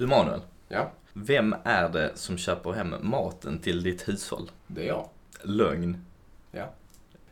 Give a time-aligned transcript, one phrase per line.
[0.00, 4.50] Du Manuel, Ja, vem är det som köper hem maten till ditt hushåll?
[4.66, 5.08] det är jag.
[5.42, 6.04] Lögn.
[6.52, 6.64] Ja.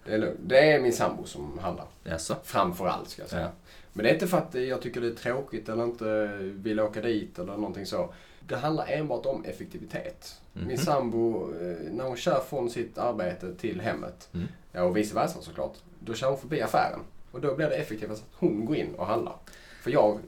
[0.05, 0.39] Det är lugnt.
[0.47, 1.87] Det är min sambo som handlar.
[2.05, 2.37] Jaså?
[2.45, 3.43] Framför allt ska jag säga.
[3.43, 3.49] Ja.
[3.93, 7.01] Men det är inte för att jag tycker det är tråkigt eller inte vill åka
[7.01, 8.15] dit eller någonting så.
[8.49, 10.41] Det handlar enbart om effektivitet.
[10.53, 10.67] Mhm.
[10.69, 14.47] Min sambo, eh, när hon kör från sitt arbete till hemmet, Mm.
[14.73, 17.01] ja, och vice versa såklart, då kör hon förbi affären.
[17.33, 19.35] Och då blir det effektivast att hon går in och handlar.
[19.83, 20.19] För jag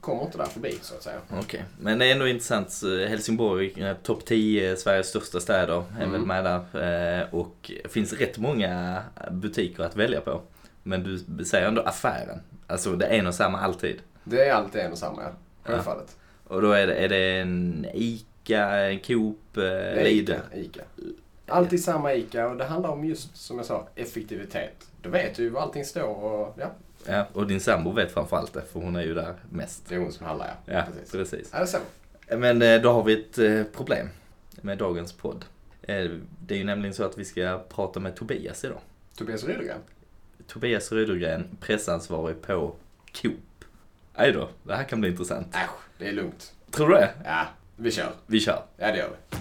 [0.00, 1.16] kommer inte där förbi så att säga.
[1.40, 2.80] Okej, men det är ändå intressant.
[2.84, 6.28] Eh, Helsingborg, eh, topp 10 Sveriges största städer, är väl Mm.
[6.28, 7.20] med där.
[7.20, 10.40] Eh, Och det finns rätt många butiker att välja på.
[10.82, 11.02] Men
[11.36, 12.40] du säger ändå affären.
[12.66, 13.96] Alltså det är en och samma alltid.
[14.24, 15.30] Det är alltid en och samma, ja.
[15.62, 16.16] Självfallet.
[16.46, 20.32] Och då är det, är det en ICA, en Coop, eh, Lidl?
[20.54, 20.80] Ica.
[21.46, 24.86] Alltid samma ICA och det handlar om just, som jag sa, effektivitet.
[25.02, 26.72] Då vet du ju var allting står och ja,
[27.10, 29.88] Ja, och din sambo vet framförallt det, för hon är ju där mest.
[29.88, 30.72] det är hon som handlar ja.
[30.74, 31.12] Ja, Precis.
[31.12, 31.50] precis.
[31.52, 31.78] Ja, det så.
[32.36, 34.08] Men eh, då har vi ett eh, problem
[34.62, 35.44] med dagens podd.
[35.82, 36.10] Eh,
[36.46, 38.78] Det är ju nämligen så att vi ska prata med Tobias idag.
[39.16, 39.78] Tobias Rydegren.
[40.46, 42.74] Tobias Rydegren, pressansvarig på
[43.22, 43.64] Coop.
[44.14, 45.54] Aj då, det här kan bli intressant.
[45.54, 46.52] Äsch, det är lugnt.
[46.70, 47.10] Tror du det?
[47.24, 48.12] Ja, vi kör.
[48.26, 48.62] Vi kör.
[48.76, 49.36] Ja, det gör vi.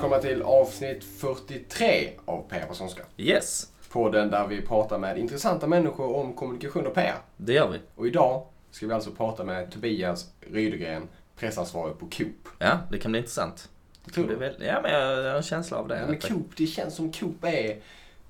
[0.00, 3.02] Välkomna till avsnitt 43 av PR på skånska.
[3.16, 7.14] Yes, Podden där vi pratar med intressanta människor om kommunikation och PR.
[7.36, 7.78] det gör vi.
[7.94, 12.48] Och idag ska vi alltså prata med Tobias Rydegren, pressansvarig på Coop.
[12.58, 13.68] Ja, det kan bli intressant.
[14.04, 14.36] Det tror du?
[14.36, 15.98] väl, ja, men jag har en känsla av det.
[16.00, 17.76] Ja, men Coop, det känns som Coop är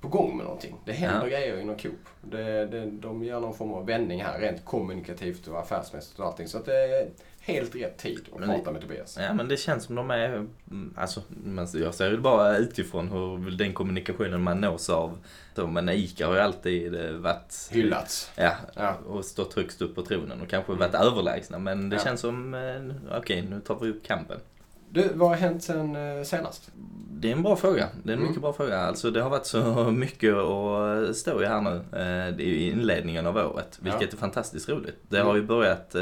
[0.01, 0.75] på gång med någonting.
[0.85, 1.37] Det händer Ja.
[1.37, 1.99] grejer inom Coop.
[2.21, 6.47] Det, det, de gör någon form av vändning här, rent kommunikativt och affärsmässigt och allting.
[6.47, 7.07] Så att det
[7.43, 9.17] helt rätt tid att Men det- prata med Tobias.
[9.21, 10.25] Ja men det känns som de är,
[10.71, 11.21] mm, alltså
[11.77, 15.17] jag ser ju bara utifrån hur den kommunikationen man nås av.
[15.55, 18.31] Så, men ICA har ju alltid eh, varit Hyllats.
[18.35, 18.93] Ja, Ja.
[19.07, 21.59] och stått högst upp på tronen och kanske varit överlägsna.
[21.59, 22.03] Men det Ja.
[22.03, 24.39] känns som, eh, okej nu tar vi upp kampen.
[24.89, 26.71] Du, vad har hänt sen eh, senast?
[27.11, 27.87] Det är en bra fråga.
[28.03, 28.27] Det är en Mm.
[28.27, 28.77] mycket bra fråga.
[28.79, 31.75] Alltså det har varit så mycket att stå i här nu.
[31.75, 34.07] Eh, Det är ju inledningen av året, vilket Ja.
[34.07, 34.97] är fantastiskt roligt.
[35.09, 35.27] Det Mm.
[35.27, 36.01] har ju börjat eh,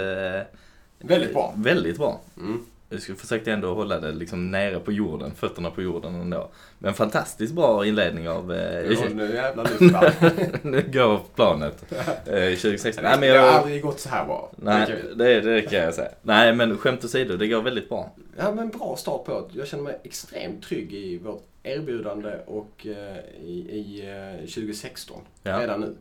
[1.00, 1.54] Väldigt bra.
[1.58, 2.22] Väldigt bra.
[2.38, 2.66] Mm.
[2.92, 6.50] Jag försökte ändå hålla det liksom nere på jorden, fötterna på jorden ändå.
[6.80, 8.54] Men fantastiskt bra inledning av...
[8.54, 11.86] Eh, Ja, nu jävlar lyfter nu går planet.
[12.26, 13.04] Eh, 2016.
[13.04, 14.52] Nej, men Det har jag, aldrig gått så här bra.
[14.56, 16.10] Nej, det, det kan jag säga.
[16.22, 18.12] Nej, men skämt åsido, det går väldigt bra.
[18.38, 19.60] Ja, men bra start på det.
[19.60, 24.02] Jag känner mig extremt trygg i vårt erbjudande och eh, i, i
[24.40, 25.22] eh, 2016.
[25.44, 25.60] Ja.
[25.60, 25.96] Redan nu.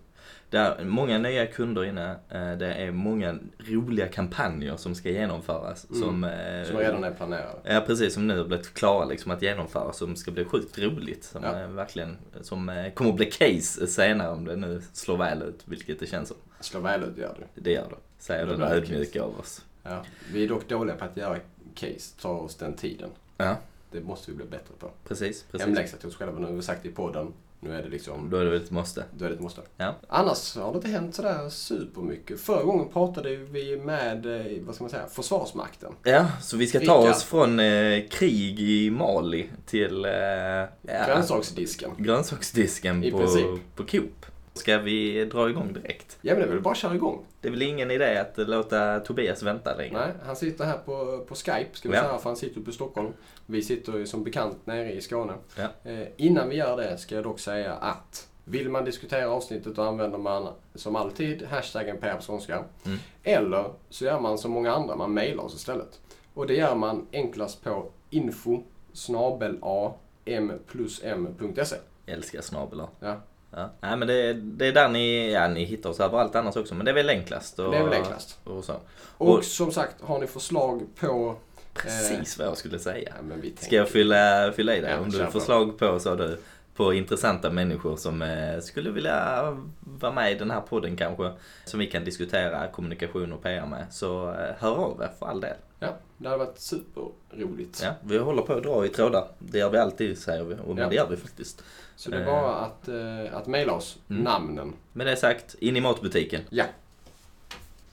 [0.51, 2.11] Det är många nya kunder inne.
[2.29, 5.87] Eh, Det är många roliga kampanjer som ska genomföras.
[5.91, 6.03] Mm.
[6.03, 7.59] Som, eh, Som redan är planerade.
[7.65, 11.25] Ja precis, som nu har blivit klara liksom att genomföra som ska bli sjukt roligt.
[11.25, 11.61] Som Ja.
[11.61, 16.01] eh, verkligen, som kommer att bli case senare om det nu slår väl ut, vilket
[16.01, 16.37] det känns som.
[16.61, 17.61] Slår väl ut gör det.
[17.61, 19.65] Det gör det, säger den ödmjuka av oss.
[19.83, 20.05] Ja.
[20.33, 21.37] Vi är dock dåliga på att göra
[21.75, 22.15] case.
[22.21, 23.11] Ta oss den tiden.
[23.37, 23.57] Ja,
[23.91, 24.91] Det måste vi bli bättre på.
[25.09, 25.43] precis.
[25.51, 25.67] precis.
[25.67, 26.39] Hemläxa till oss själva.
[26.39, 27.33] Nu har vi sagt i podden.
[27.61, 29.05] Nu är det liksom, Då är det ett måste.
[29.19, 29.61] då är det ett måste.
[29.77, 29.95] Ja.
[30.09, 32.41] Annars har det inte hänt sådär supermycket.
[32.41, 35.93] Förra gången pratade vi med, eh, vad ska man säga, Försvarsmakten.
[36.03, 37.11] Ja, så vi ska ta Rickard.
[37.11, 40.69] oss från eh, krig i Mali till eh, ja,
[41.07, 41.91] Grönsaksdisken.
[41.99, 43.47] grönsaksdisken I på, princip.
[43.77, 44.27] på Coop.
[44.59, 46.19] Ska vi dra igång direkt?
[46.21, 47.25] Ja men det är väl bara att köra igång.
[47.41, 49.99] Det är väl ingen idé att låta Tobias vänta längre?
[49.99, 52.03] Nej, han sitter här på, på Skype ska vi Ja.
[52.03, 53.13] säga, för han sitter uppe i Stockholm.
[53.47, 55.33] Vi sitter ju som bekant nere i Skåne.
[55.57, 55.91] Ja.
[55.91, 59.83] Eh, innan vi gör det ska jag dock säga att vill man diskutera avsnittet då
[59.83, 62.65] använder man som alltid hashtaggen PR på skånska.
[62.87, 62.99] Mm.
[63.23, 66.01] Eller så gör man som många andra, man mailar oss istället.
[66.35, 69.93] Och det gör man enklast på info snabel a
[70.25, 71.77] m plus m.se.
[72.07, 72.89] Älskar snablar.
[73.01, 73.17] Ja.
[73.51, 73.71] Ja.
[73.81, 76.85] Nej men det, det är där ni, ja ni hittar oss överallt annars också men
[76.85, 77.59] det är väl enklast.
[77.59, 78.39] Och, Det är väl enklast.
[78.45, 78.75] Och så.
[79.19, 81.37] Och, Och- som sagt, har ni förslag på...
[81.75, 83.13] Precis vad jag skulle säga.
[83.31, 84.91] Ja, Ska jag fylla, fylla i det?
[84.91, 86.39] Ja, Om du har förslag på, sa du,
[86.79, 91.33] på intressanta människor som eh, skulle vilja vara med i den här podden kanske.
[91.65, 93.87] Som vi kan diskutera kommunikation och PR med.
[93.91, 95.57] Så eh, hör av er för all del.
[95.81, 97.81] Ja, det hade varit superroligt.
[97.83, 99.29] Ja, vi håller på att dra i trådar.
[99.39, 100.55] Det gör vi alltid säger vi.
[100.67, 100.89] Och Ja.
[100.89, 101.63] det gör vi faktiskt.
[101.97, 104.23] Så det är bara att, eh, att mejla oss Mm.
[104.23, 104.73] namnen.
[104.93, 106.41] Med det sagt, in i matbutiken.
[106.51, 106.65] Ja.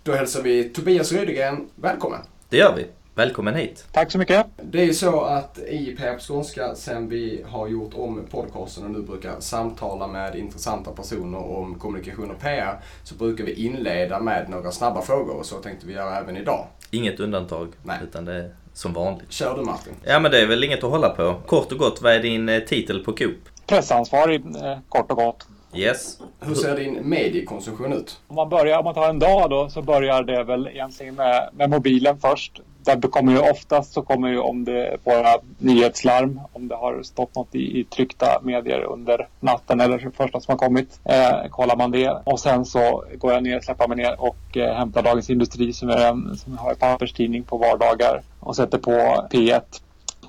[0.04, 2.20] Då hälsar vi Tobias Rydegren välkommen.
[2.50, 2.88] Det gör vi.
[3.18, 3.88] Välkommen hit.
[3.92, 4.46] Tack så mycket.
[4.62, 8.92] Det är ju så att i på skånska, sen vi har gjort om podcasten och
[8.92, 14.50] nu brukar samtala med intressanta personer om kommunikation och PR, så brukar vi inleda med
[14.50, 16.68] några snabba frågor och så tänkte vi göra även idag.
[16.92, 17.68] Inget undantag.
[17.84, 17.98] Nej.
[18.04, 19.32] Utan det, som vanligt.
[19.32, 19.94] Kör du Martin.
[20.04, 21.36] Ja men det är väl inget att hålla på.
[21.46, 23.38] Kort och gott, vad är din eh, titel på Coop?
[23.68, 25.48] Pressansvarig, eh, kort och gott.
[25.74, 26.20] Yes.
[26.40, 28.20] Hur ser din mediekonsumtion ut?
[28.28, 31.50] Om man, börjar, om man tar en dag då så börjar det väl egentligen med,
[31.54, 32.62] med mobilen först.
[32.86, 37.36] Där kommer ju oftast så kommer ju om det våra nyhetslarm, om det har stått
[37.36, 41.00] något i, i tryckta medier under natten eller det första som har kommit.
[41.04, 44.76] Eh, kollar man det och sen så går jag ner, släpper mig ner och eh,
[44.76, 48.92] hämtar Dagens Industri som är en som har en papperstidning på vardagar och sätter på
[49.32, 49.62] P1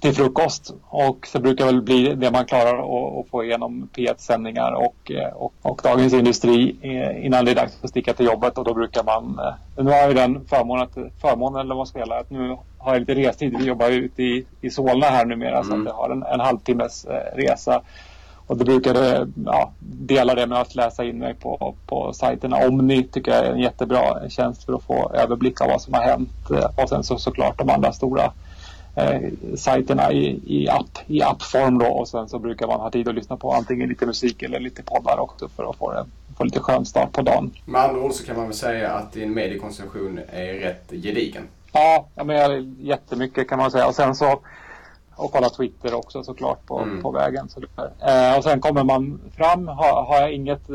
[0.00, 2.78] till frukost och så brukar väl bli det man klarar
[3.20, 6.76] att, få igenom P1-sändningar och, och, och, Dagens Industri
[7.22, 9.40] innan det är dags att sticka till jobbet och då brukar man
[9.76, 10.88] nu har jag ju den förmånen,
[11.20, 13.56] förmånen eller vad jag att nu har jag lite restid.
[13.58, 15.64] Vi jobbar ju ute i, i Solna här numera mm.
[15.64, 17.82] så att jag har en, en halvtimmes resa
[18.46, 22.56] och då brukar det, ja, dela det med att läsa in mig på, på sajterna.
[22.56, 26.02] Omni tycker jag är en jättebra tjänst för att få överblick av vad som har
[26.02, 26.30] hänt
[26.76, 28.32] och sen så såklart de andra stora
[28.96, 29.20] eh,
[29.56, 33.14] sajterna i, i, app, i appform då och sen så brukar man ha tid att
[33.14, 36.04] lyssna på antingen lite musik eller lite poddar också för att få, det,
[36.38, 37.50] få lite skön start på dagen.
[37.64, 41.42] Med andra ord så kan man väl säga att din mediekonsumtion är rätt gedigen?
[41.72, 44.40] Ja, men jättemycket kan man säga och sen så
[45.16, 47.02] och kolla Twitter också såklart på, mm.
[47.02, 47.48] på vägen.
[47.48, 47.60] Så
[48.06, 50.70] eh, och sen kommer man fram, har, har jag inget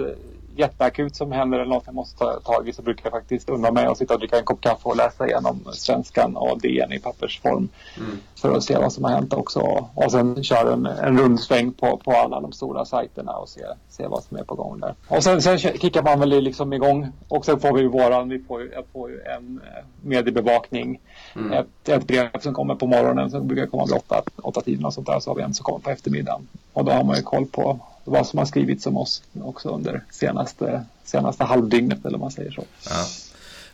[0.62, 3.72] jätteakut som händer eller något jag måste ta tag i så brukar jag faktiskt unna
[3.72, 7.00] mig och sitta och dricka en kopp kaffe och läsa igenom Svenskan och DN i
[7.00, 7.69] pappersform.
[7.98, 8.18] Mm.
[8.36, 9.60] För att se vad som har hänt också.
[9.94, 14.08] Och sen köra en, en rundsväng på, på alla de stora sajterna och se, se
[14.08, 14.96] vad som är på gång där.
[15.08, 18.62] Och sen, sen kickar man väl liksom igång och sen får vi våran, vi får
[18.62, 21.00] ju, jag får ju en eh, mediebevakning.
[21.36, 21.54] Mm.
[21.54, 24.94] Ett, ett brev som kommer på morgonen som brukar komma vid åtta, åtta tiden och
[24.94, 25.19] sånt där.
[25.19, 26.48] Så har vi en som kommer på eftermiddagen.
[26.74, 30.03] Och då har man ju koll på vad som har skrivits om oss också under
[30.09, 32.63] senaste, senaste halvdygnet eller man säger så.
[32.89, 33.06] Ja.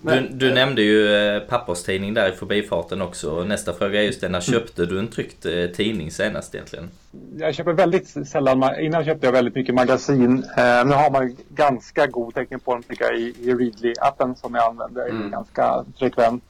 [0.01, 3.43] Du, du, nämnde ju eh, papperstidning där i förbifarten också.
[3.43, 6.89] Nästa fråga är just det, när köpte du en tryckt eh, tidning senast egentligen?
[7.37, 10.43] Jag köper väldigt sällan, innan köpte jag väldigt mycket magasin.
[10.57, 14.55] Eh, nu har man ganska god täckning på dem tycker jag i, i Readly-appen som
[14.55, 15.31] jag använder mm.
[15.31, 16.43] ganska frekvent.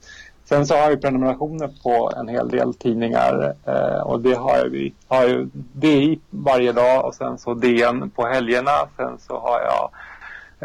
[0.50, 4.70] Sen så har jag prenumerationer på en hel del tidningar eh, och det har jag,
[4.70, 8.72] vi har ju DI varje dag och sen så DN på helgerna.
[8.98, 9.90] Sen så har jag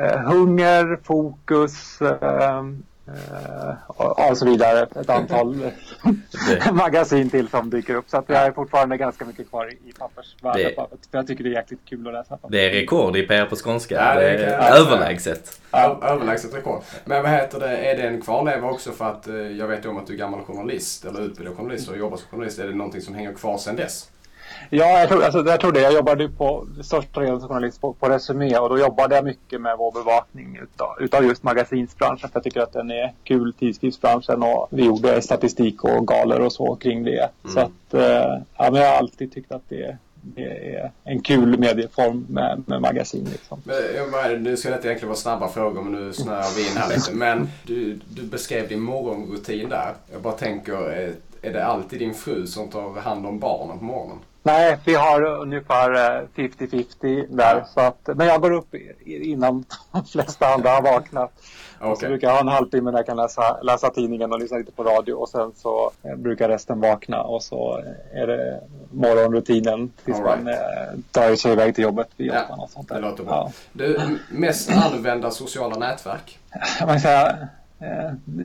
[0.05, 2.63] eh, Hunger, Fokus, eh,
[3.09, 4.83] Eh, och så vidare.
[5.01, 5.71] Ett antal
[6.73, 8.05] magasin till som dyker upp.
[8.09, 10.73] Så att jag är fortfarande ganska mycket kvar i pappersvärlden.
[11.11, 12.39] För jag tycker det är jäkligt kul att läsa.
[12.49, 13.95] Det är rekord i PR på skånska.
[13.95, 15.61] Ja, det är ja, överlägset.
[15.71, 16.83] Ja, överlägset rekord.
[17.05, 19.99] Men vad heter det, är det en kvarleva också för att eh, jag vet om
[19.99, 22.59] att du är gammal journalist eller utbildad journalist och jobbar som journalist.
[22.59, 24.12] Är det någonting som hänger kvar sedan dess?
[24.71, 25.81] Ja, jag tror, alltså, jag tror det.
[25.81, 29.61] Jag jobbade på största delen som journalist på, på Resumé och då jobbade jag mycket
[29.61, 32.29] med vår bevakning utav, utav just magasinsbranschen.
[32.29, 36.53] För jag tycker att den är kul, tidskriftsbranschen och vi gjorde statistik och galer och
[36.53, 37.31] så kring det.
[37.45, 37.55] Mm.
[37.55, 41.59] Så att, eh, ja, men jag har alltid tyckt att det, det är en kul
[41.59, 43.29] medieform med, med magasin.
[43.33, 43.63] Liksom.
[44.41, 47.15] Nu ska det inte egentligen vara snabba frågor men nu snöar vi in här lite.
[47.15, 49.95] Men du, du beskrev din morgonrutin där.
[50.13, 51.13] Jag bara tänker, är,
[51.43, 54.19] är det alltid din fru som tar hand om barnen på morgonen?
[54.43, 55.91] Nej, vi har ungefär
[56.37, 57.57] 50-50 eh, där.
[57.57, 57.65] Ja.
[57.75, 58.75] Så att, men jag går upp
[59.05, 61.33] innan de flesta andra har vaknat.
[61.81, 61.97] Okay.
[61.97, 64.73] så brukar jag ha en halvtimme när jag kan läsa, läsa tidningen och lyssna lite
[64.73, 65.15] på radio.
[65.15, 68.61] Och sen så eh, brukar resten vakna och så eh, är det
[68.91, 70.43] morgonrutinen tills right.
[70.43, 70.55] man
[71.11, 72.95] tar sig iväg till jobbet vid ja, och sånt där.
[72.95, 73.35] Det låter bra.
[73.35, 73.53] Ja.
[73.73, 76.39] Du, mest använda sociala nätverk?
[76.87, 77.62] Man säga, Eh,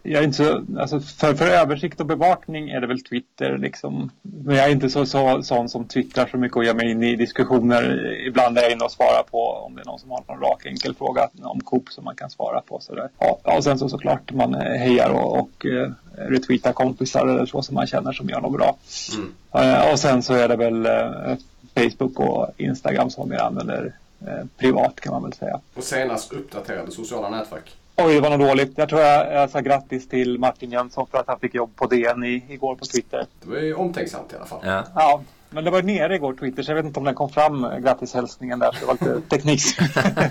[0.03, 4.12] jag är inte så, alltså för, för översikt och bevakning är det väl Twitter liksom.
[4.22, 7.03] Men jag är inte så, så sån som twittrar så mycket och ger mig in
[7.03, 8.13] i diskussioner.
[8.27, 10.65] Ibland är jag inne och svarar på om det är någon som har någon rak
[10.65, 12.79] enkel fråga om Coop som man kan svara på.
[12.79, 17.62] Så Ja, och sen så såklart man hejar och, och uh, retweetar kompisar eller så
[17.62, 18.77] som man känner som gör något bra.
[19.15, 19.75] Mm.
[19.75, 20.88] Uh, och sen så är det väl
[21.74, 23.94] Facebook och Instagram som jag använder
[24.58, 25.60] privat kan man väl säga.
[25.74, 27.75] Och senast uppdaterade sociala nätverk?
[28.01, 28.72] Oj, det var nog dåligt.
[28.75, 31.86] Jag tror jag, jag sa grattis till Martin Jönsson för att han fick jobb på
[31.86, 33.25] DN i, igår på Twitter.
[33.42, 34.60] Det var ju omtänksamt i alla fall.
[34.63, 34.84] Ja.
[34.96, 35.22] ja.
[35.50, 37.77] Men det var nere igår Twitter så jag vet inte om den kom fram eh,
[37.77, 38.72] grattishälsningen där.
[38.72, 39.62] Så det var lite teknik.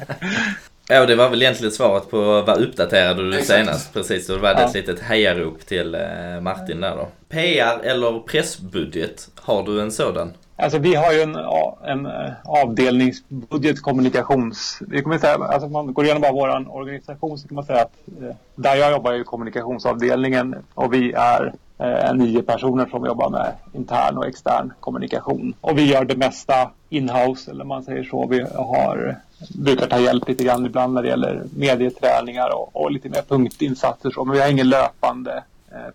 [0.89, 3.93] ja, och det var väl egentligen svaret på vad uppdaterade du senast?
[3.93, 4.69] Precis, så det var ja.
[4.69, 7.09] ett litet hejarop till eh, Martin där då.
[7.29, 10.33] PR eller pressbudget, har du en sådan?
[10.59, 11.37] Alltså vi har ju en,
[11.85, 14.79] en eh, avdelningsbudget kommunikations...
[14.89, 17.93] Vi kommer säga, alltså man går igenom bara vår organisation så kan man säga att
[18.23, 23.53] eh, där jag jobbar är kommunikationsavdelningen och vi är eh, nio personer som jobbar med
[23.73, 25.55] intern och extern kommunikation.
[25.61, 28.27] Och vi gör det mesta inhouse eller man säger så.
[28.27, 29.17] Vi har,
[29.59, 34.11] brukar ta hjälp lite grann ibland när det gäller medieträningar och, och lite mer punktinsatser
[34.11, 34.25] så.
[34.25, 35.43] Men vi har ingen löpande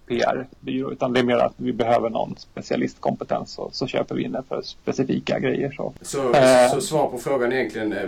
[0.08, 4.32] PR-byrå utan det är mer att vi behöver någon specialistkompetens och så köper vi in
[4.32, 5.72] det för specifika grejer.
[5.72, 8.04] Så, så, eh, så svar på frågan egentligen, eh,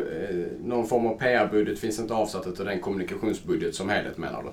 [0.63, 4.49] någon form av PR-budget finns inte avsatt utav den kommunikationsbudget som helhet menar du?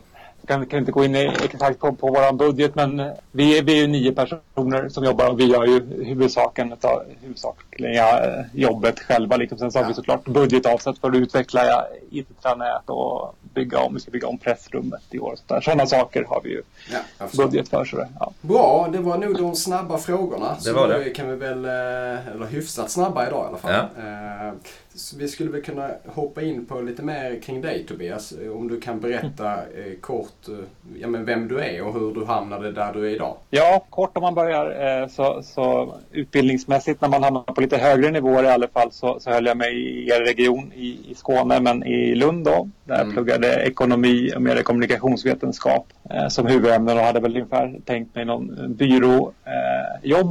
[0.47, 3.77] kan, kan inte gå in exakt på, på vår budget men vi är, vi är
[3.77, 9.37] ju nio personer som jobbar och vi gör ju huvudsaken av huvudsakliga eh, jobbet själva.
[9.37, 9.59] Liksom.
[9.59, 14.01] Sen så har vi såklart budget avsatt för att utveckla intranät och bygga om, vi
[14.01, 15.37] ska bygga om pressrummet i år.
[15.49, 17.85] Så Sådana saker har vi ju ja, budget för.
[17.85, 18.33] Så det, ja.
[18.41, 20.57] Bra, det var nog de snabba frågorna.
[20.65, 21.05] Det var det.
[21.05, 23.87] Så kan vi väl, eh, eller hyfsat snabba idag i alla fall.
[23.97, 24.53] Ja.
[25.01, 28.35] Eh, vi skulle väl kunna hoppa in på lite mer kring dig Tobias.
[28.55, 30.55] Om du kan berätta eh, kort eh,
[31.01, 33.37] ja, men vem du är och hur du hamnade där du är idag.
[33.51, 38.11] Ja, kort om man börjar eh, så, så utbildningsmässigt när man hamnar på lite högre
[38.11, 41.61] nivåer i alla fall så, så höll jag mig i er region i, i Skåne
[41.61, 42.69] men i Lund då.
[42.85, 43.15] Där jag mm.
[43.15, 48.75] pluggade ekonomi och mer kommunikationsvetenskap eh, som huvudämnen och hade väl ungefär tänkt mig någon
[48.75, 50.31] byråjobb eh, Eh,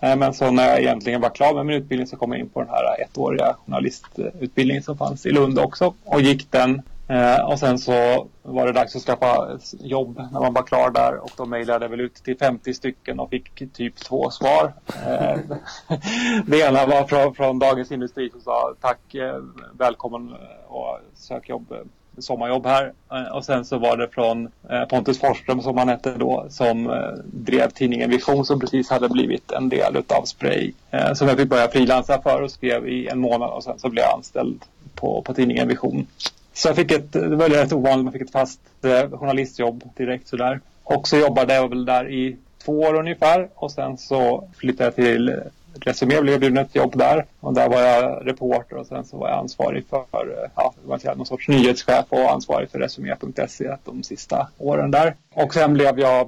[0.00, 2.60] men så när jag egentligen var klar med min utbildning så kom jag in på
[2.60, 6.82] den här ettåriga journalistutbildningen som fanns i Lund också och gick den.
[7.10, 11.16] Eh, och sen så var det dags att skaffa jobb när man var klar där
[11.16, 14.72] och då mejlade jag väl ut till 50 stycken och fick typ två svar.
[15.06, 15.38] Eh,
[16.46, 20.34] det ena var från, från Dagens Industri som sa tack, eh, välkommen
[20.68, 21.74] och sök jobb
[22.22, 22.92] sommarjobb här.
[23.12, 26.90] Eh, och sen så var det från eh, Pontus Forsström som han hette då som
[26.90, 30.72] eh, drev tidningen Vision som precis hade blivit en del utav Spray.
[31.14, 34.04] Som jag fick börja frilansa för och skrev i en månad och sen så blev
[34.04, 34.62] jag anställd
[34.94, 36.06] på, på tidningen Vision.
[36.52, 38.60] Så jag fick ett, det var rätt ovanligt, man fick ett fast
[39.10, 40.60] journalistjobb direkt sådär.
[40.84, 44.94] Och så jobbade jag väl där i två år ungefär och sen så flyttade jag
[44.94, 45.40] till
[45.74, 49.16] Resumé blev jag bjuden ett jobb där och där var jag reporter och sen så
[49.16, 53.76] var jag ansvarig för, eh, ja, man säga, någon sorts nyhetschef och ansvarig för Resumé.se
[53.84, 55.14] de sista åren där.
[55.34, 56.20] Och sen blev jag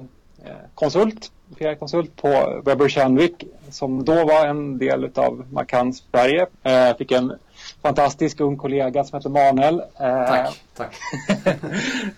[0.45, 6.47] eh, konsult, PR-konsult på Webber Chandvik som då var en del av Markant Sverige.
[6.63, 7.33] Jag fick en
[7.81, 9.79] fantastisk ung kollega som heter Manuel.
[9.79, 10.95] Eh, tack, tack.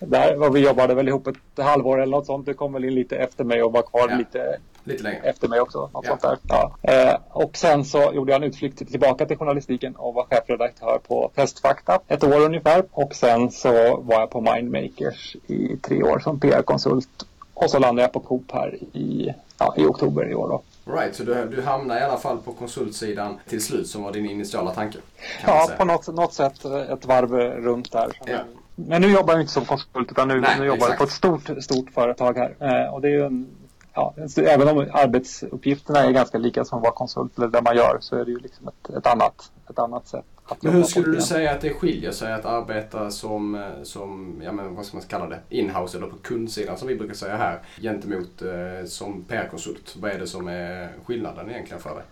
[0.00, 2.46] där var vi jobbade väl ihop ett halvår eller något sånt.
[2.46, 4.16] Du kom väl in lite efter mig och var kvar ja.
[4.16, 5.18] lite Lite längre.
[5.18, 5.90] Efter mig också.
[5.92, 6.18] Något ja.
[6.18, 6.38] sånt där.
[6.48, 6.76] Ja.
[6.82, 11.30] Eh, och sen så gjorde jag en utflykt tillbaka till journalistiken och var chefredaktör på
[11.34, 12.84] Testfakta ett år ungefär.
[12.90, 17.26] Och sen så var jag på Mindmakers i tre år som PR-konsult.
[17.54, 20.62] Och så landade jag på Coop här i, ja, i oktober i år då.
[20.86, 24.30] Right, så du, du hamnar i alla fall på konsultsidan till slut som var din
[24.30, 24.98] initiala tanke?
[25.46, 28.20] Ja, på något, något sätt ett varv runt där.
[28.26, 28.38] Ja.
[28.74, 31.10] Men nu jobbar jag inte som konsult utan nu, Nej, nu jobbar jag på ett
[31.10, 32.56] stort, stort företag här.
[32.60, 33.46] Eh, och det är en
[33.94, 38.16] ja, även om arbetsuppgifterna är ganska lika som vad konsult eller det man gör så
[38.16, 40.24] är det ju liksom ett, ett, annat, ett annat sätt.
[40.46, 44.52] Att men hur skulle du säga att det skiljer sig att arbeta som, som ja,
[44.52, 47.58] men vad ska man kalla det, inhouse eller på kundsidan som vi brukar säga här
[47.80, 49.96] gentemot eh, som PR-konsult?
[49.96, 52.04] Vad är det som är skillnaden egentligen för dig?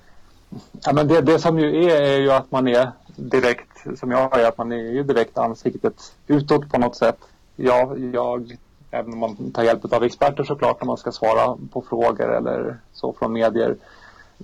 [0.82, 4.38] Ja, men det, det som ju är är ju att man är direkt, som jag
[4.38, 7.18] är, att man är ju direkt ansiktet utåt på något sätt.
[7.56, 8.56] Jag, jag
[8.92, 12.76] även om man tar hjälp av experter såklart när man ska svara på frågor eller
[12.92, 13.76] så från medier.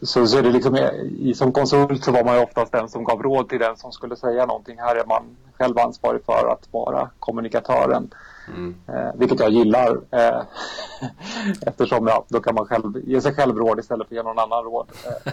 [0.02, 0.76] Så, så är det liksom,
[1.19, 3.93] i, som konsult så var man ju oftast den som gav råd till den som
[3.93, 4.78] skulle säga någonting.
[4.78, 8.11] Här är man själv ansvarig för att vara kommunikatören.
[8.55, 8.75] Mm.
[8.88, 10.00] Eh, vilket jag gillar.
[10.11, 10.43] Eh,
[11.67, 14.38] eftersom ja, då kan man själv ge sig själv råd istället för att ge någon
[14.38, 14.87] annan råd.
[15.07, 15.33] Eh.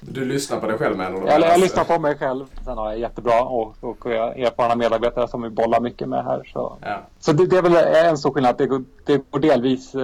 [0.00, 2.44] Du lyssnar på dig själv med Jag, jag lyssnar på mig själv.
[2.64, 6.50] Sen har jag jättebra och, och erfarna medarbetare som vi bollar mycket med här.
[6.52, 7.00] Så, ja.
[7.20, 8.54] så det, det, är väl en stor skillnad.
[8.58, 9.94] Det går, det går delvis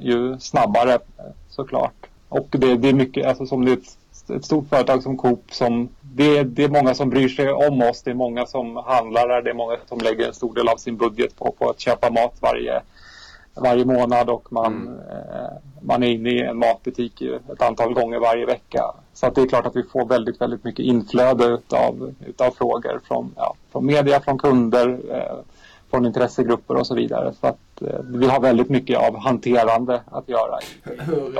[0.00, 0.98] ju snabbare
[1.48, 2.06] såklart.
[2.28, 5.44] Och det, det är mycket, alltså som det är ett, ett stort företag som Coop
[5.50, 8.02] som det, det, är många som bryr sig om oss.
[8.02, 9.42] Det är många som handlar där.
[9.42, 12.10] Det är många som lägger en stor del av sin budget på, på att köpa
[12.10, 12.80] mat varje,
[13.54, 14.88] varje månad och man, mm.
[14.88, 18.84] eh, man är inne i en matbutik ett antal gånger varje vecka.
[19.14, 23.34] Så det är klart att vi får väldigt, väldigt mycket inflöde utav, utav frågor från,
[23.36, 25.36] ja, från media, från kunder, eh,
[25.90, 27.32] från intressegrupper och så vidare.
[27.40, 30.58] Så att eh, vi har väldigt mycket av hanterande att göra.
[30.60, 31.32] I, i hur,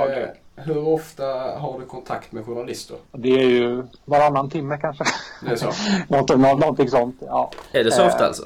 [0.57, 1.25] hur ofta
[1.59, 2.97] har du kontakt med journalister?
[3.11, 5.03] Det är ju varannan timme kanske.
[5.45, 5.71] Det är så?
[6.07, 7.51] någonting, någonting sånt, ja.
[7.71, 8.43] Är det så ofta alltså?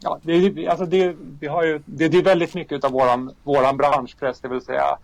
[0.00, 3.34] Ja, det är, alltså det, vi har ju, det, det är väldigt mycket av våran,
[3.42, 4.98] våran branschpress, det vill säga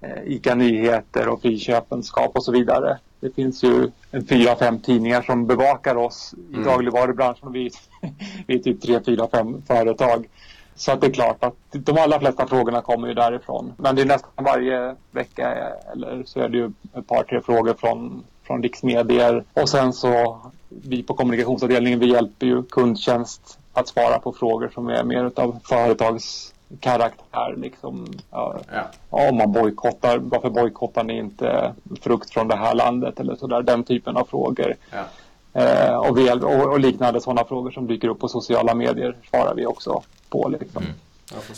[0.00, 2.98] eh, ICA Nyheter och Friköpenskap och så vidare.
[3.20, 6.64] Det finns ju en fyra, fem tidningar som bevakar oss i mm.
[6.64, 7.70] dagligvarubranschen vi,
[8.46, 10.28] vi är typ tre, fyra, fem företag.
[10.74, 13.72] Så att det är klart att de allra flesta frågorna kommer ju därifrån.
[13.76, 17.74] Men det är nästan varje vecka eller så är det ju ett par, tre frågor
[17.74, 19.44] från, från riksmedier.
[19.54, 24.88] Och sen så vi på kommunikationsavdelningen, vi hjälper ju kundtjänst att svara på frågor som
[24.88, 27.54] är mer av företags karaktär.
[27.56, 28.06] Liksom.
[28.30, 28.82] Ja, ja.
[29.10, 33.84] Om man bojkottar, varför bojkottar ni inte frukt från det här landet eller sådär, den
[33.84, 34.74] typen av frågor.
[34.90, 35.04] Ja.
[35.62, 39.54] Eh, och, vi, och, och, liknande sådana frågor som dyker upp på sociala medier svarar
[39.54, 40.02] vi också
[40.32, 40.48] på.
[40.48, 40.82] Liksom.
[40.82, 40.94] Mm.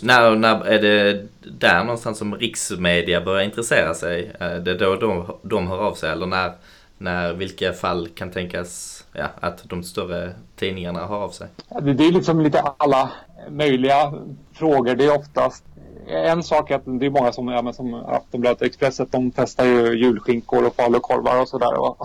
[0.03, 4.33] När, när är det där någonstans som riksmedia börjar intressera sig?
[4.39, 6.53] Är det då de, de hör av sig eller när,
[6.99, 11.49] när vilka fall kan tänkas ja, att de större tidningarna hör av sig?
[11.83, 13.11] Det är liksom lite alla
[13.51, 14.15] möjliga
[14.53, 14.95] frågor.
[14.95, 15.65] Det är oftast
[16.07, 19.31] en sak är att det är många som, ja, men som Aftonbladet och Expresset, de
[19.31, 21.79] testar ju julskinkor och falukorvar och sådär.
[21.79, 22.01] Och,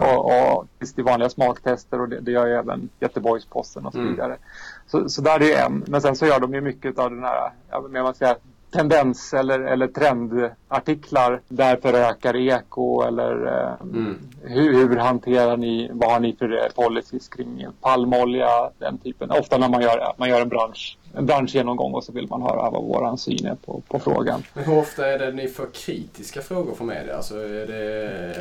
[0.00, 3.98] och, och, det är vanliga smaktester och det, det gör ju även Göteborgs-Posten och så
[3.98, 4.10] mm.
[4.10, 4.32] vidare.
[4.32, 4.38] Mm.
[4.86, 5.84] Så, så där är det en.
[5.86, 8.36] Men sen så gör de ju mycket av den här, ja, man säga,
[8.74, 11.40] tendens eller, eller trendartiklar.
[11.48, 14.18] Därför ökar eko eller eh, mm.
[14.42, 19.30] hur, hur, hanterar ni, vad har ni för policies kring palmolja, den typen.
[19.30, 22.70] Ofta när man gör, man gör en, bransch, en branschgenomgång och så vill man höra
[22.70, 24.42] vad våran syn är på, på frågan.
[24.54, 27.16] Men hur ofta är det ni får kritiska frågor från media?
[27.16, 28.34] Alltså är det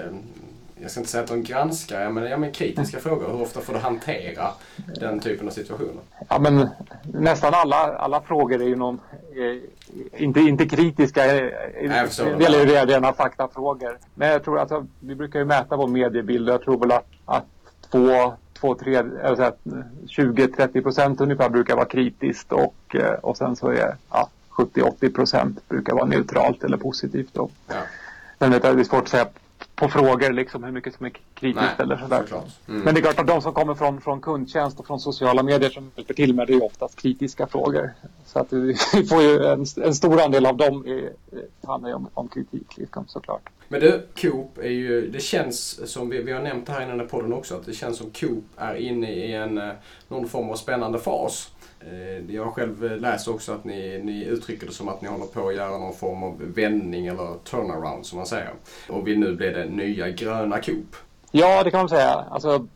[0.84, 3.04] jag ska inte säga att de granskar, men, ja, men kritiska mm.
[3.10, 3.34] frågor.
[3.34, 4.48] Hur ofta får du hantera
[5.00, 6.02] den typen av situationer?
[6.30, 6.70] Ja, men
[7.04, 9.00] nästan alla, alla frågor är ju någon,
[9.36, 11.52] eh, inte, inte kritiska, eh,
[12.38, 13.98] det gäller ju rena faktafrågor.
[14.16, 16.92] Men jag tror att alltså, vi brukar ju mäta vår mediebild och jag tror väl
[16.92, 17.46] att, att
[17.92, 23.96] två, två tre, 20-30 procent ungefär brukar vara kritiskt och, eh, och sen så är
[24.12, 27.34] ja, 70-80 procent brukar vara neutralt eller positivt.
[27.34, 27.50] Då.
[27.68, 27.76] Ja.
[28.40, 29.28] Jag, det är svårt att säga
[29.76, 32.24] på frågor liksom hur mycket som är kritiskt Nej, eller sådär.
[32.68, 32.82] Mm.
[32.82, 35.70] Men det är klart att de som kommer från, från kundtjänst och från sociala medier
[35.70, 37.94] som hjälper till med det är oftast kritiska frågor.
[38.26, 38.76] Så att vi
[39.10, 41.14] får ju en, en stor andel av dem är,
[41.68, 43.50] handlar ju om, om kritik liksom, såklart.
[43.68, 47.00] Men du, Coop är ju, det känns som vi, vi har nämnt här i den
[47.00, 49.70] här podden också, att det känns som Coop är inne i en, eh,
[50.08, 51.52] någon form av spännande fas.
[51.92, 55.08] Eh, jag har själv eh, läst också att ni, ni uttrycker det som att ni
[55.08, 58.54] håller på att göra någon form av vändning eller turnaround som man säger.
[58.90, 60.96] Och vill nu bli det nya gröna Coop.
[61.32, 62.26] Ja, det kan man säga.
[62.30, 62.68] Alltså,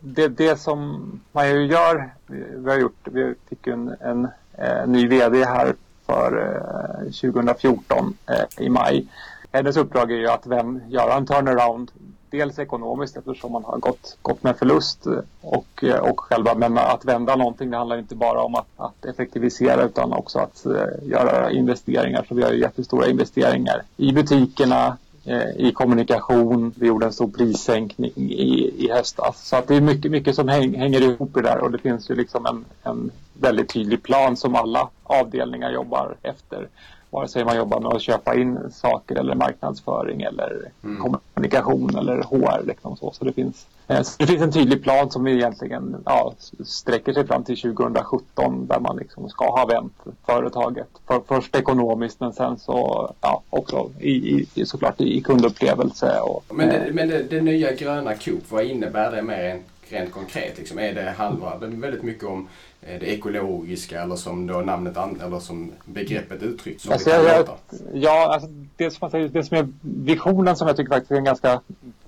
[0.00, 2.10] det, det som man ju gör,
[2.56, 5.74] vi har gjort, vi fick en, en, en ny VD här
[6.06, 6.56] för
[7.04, 9.06] eh, 2014 eh, i maj.
[9.52, 11.90] Hennes uppdrag är ju att vem, göra en turnaround
[12.30, 16.78] dels ekonomiskt eftersom man har gått, gått med förlust eh, och, eh, och själva, men
[16.78, 21.10] att vända någonting det handlar inte bara om att, att effektivisera utan också att uh,
[21.10, 22.24] göra investeringar.
[22.28, 26.72] Så vi har ju jättestora investeringar i butikerna, uh, i kommunikation.
[26.76, 29.48] Vi gjorde en stor prissänkning i, i höstas.
[29.48, 31.78] Så att det är mycket, mycket som häng, hänger ihop i det där och det
[31.78, 33.10] finns ju liksom en, en
[33.40, 36.68] väldigt tydlig plan som alla avdelningar jobbar efter
[37.10, 41.02] vare sig man jobbar med att köpa in saker eller marknadsföring eller mm.
[41.02, 42.66] kommunikation eller HR.
[42.66, 43.12] Liksom så.
[43.12, 47.44] så det, finns, eh, det finns en tydlig plan som egentligen ja, sträcker sig fram
[47.44, 49.94] till 2017 där man liksom ska ha vänt
[50.26, 50.88] företaget.
[51.06, 56.20] För, först ekonomiskt men sen så ja, också i, i, såklart i kundupplevelse.
[56.20, 60.12] Och, men det, men det, det nya gröna Coop, vad innebär det mer än rent
[60.12, 60.58] konkret?
[60.58, 62.48] Liksom, är det handlar det väldigt mycket om
[62.80, 66.88] Eh, det ekologiska eller som då namnet eller som begreppet uttrycks?
[66.88, 67.48] Alltså, jag,
[67.92, 71.60] ja, alltså, det, som, det som är visionen som jag tycker faktiskt är en ganska,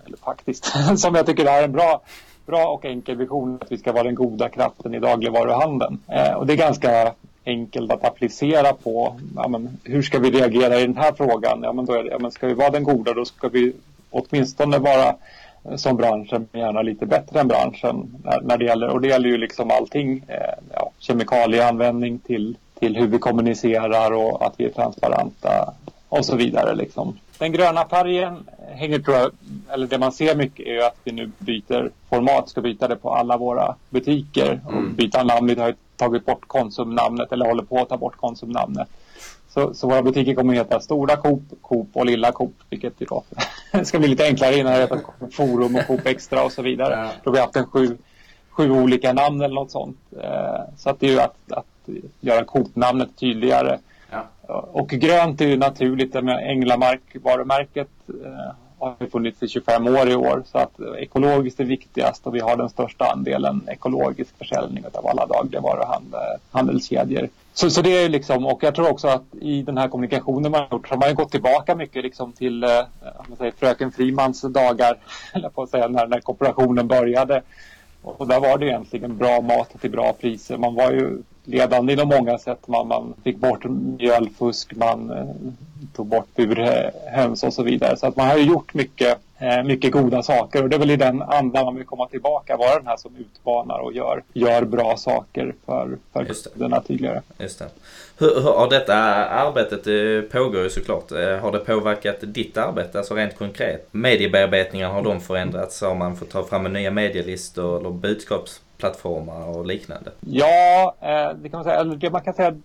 [0.07, 0.64] eller faktiskt,
[0.97, 2.03] som jag tycker är en bra,
[2.47, 5.99] bra och enkel vision att vi ska vara den goda kraften i dagligvaruhandeln.
[6.09, 7.14] Eh, och det är ganska
[7.45, 11.62] enkelt att applicera på ja, men, hur ska vi reagera i den här frågan?
[11.62, 13.73] Ja, men då är det, ja, men ska vi vara den goda då ska vi
[14.11, 15.16] åtminstone vara
[15.77, 19.37] som branschen, gärna lite bättre än branschen när, när det gäller, och det gäller ju
[19.37, 25.75] liksom allting, eh, ja, kemikalieanvändning till, till hur vi kommunicerar och att vi är transparenta
[26.09, 26.75] och så vidare.
[26.75, 27.18] Liksom.
[27.38, 29.31] Den gröna färgen hänger, tror jag,
[29.68, 33.14] eller det man ser mycket är att vi nu byter format, ska byta det på
[33.14, 34.94] alla våra butiker och mm.
[34.94, 35.46] byta namn.
[35.46, 38.88] Vi har tagit bort Konsumnamnet eller håller på att ta bort Konsumnamnet.
[39.55, 42.99] Så, så våra butiker kommer att heta Stora Coop, Coop och Lilla Coop, vilket
[43.73, 45.01] då ska bli lite enklare innan det heter
[45.33, 46.95] Forum och Coop Extra och så vidare.
[46.95, 47.11] Ja.
[47.23, 47.99] Då har vi haft en sju,
[48.51, 49.99] sju olika namn eller något sånt.
[50.23, 51.89] Eh, så att det är ju att, att
[52.21, 53.79] göra Coop-namnet tydligare.
[54.11, 54.61] Ja.
[54.73, 60.43] Och grönt är ju naturligt, Änglamark varumärket eh, har funnits i 25 år i år
[60.47, 65.27] så att ekologiskt är viktigast och vi har den största andelen ekologisk försäljning av alla
[65.27, 67.29] dagligvaruhandelskedjor.
[67.53, 70.61] Så, så det är liksom, och jag tror också att i den här kommunikationen man
[70.61, 72.69] har gjort så har man gått tillbaka mycket liksom till eh,
[73.29, 74.97] man säger, fröken Frimans dagar,
[75.35, 77.43] eller på att säga, när, när kooperationen började.
[78.03, 80.57] Och där var det egentligen bra mat till bra priser.
[80.57, 82.68] Man var ju ledande inom många sätt.
[82.68, 83.64] Man, man fick bort
[83.98, 85.26] mjölfusk, man eh,
[85.96, 87.96] tog bort burhöns och så vidare.
[87.96, 90.90] Så att man har ju gjort mycket, eh, mycket goda saker och det är väl
[90.90, 92.57] i den andan man vill komma tillbaka.
[92.57, 97.22] Vara den här som utmanar och gör, gör bra saker för, för kunderna tydligare.
[97.38, 97.68] Just det.
[98.18, 98.94] Hur, hur har detta
[99.26, 101.12] arbetet det pågår ju såklart.
[101.12, 103.88] Eh, har det påverkat ditt arbete, alltså rent konkret?
[103.90, 105.81] Mediebearbetningar, har de förändrats?
[105.81, 107.90] Har man fått ta fram nya medielistor eller
[108.81, 110.11] budskapsplattformar och liknande?
[110.21, 111.81] Ja, eh, det kan man säga.
[111.81, 112.57] Eller det man kan säga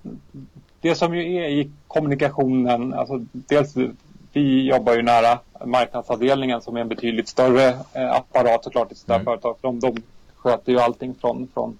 [0.81, 3.73] det som ju är i kommunikationen, alltså dels
[4.33, 8.97] vi jobbar ju nära marknadsavdelningen som är en betydligt större eh, apparat såklart i ett
[8.97, 9.25] större mm.
[9.25, 9.55] företag.
[9.61, 10.01] För de, de
[10.35, 11.77] sköter ju allting från, från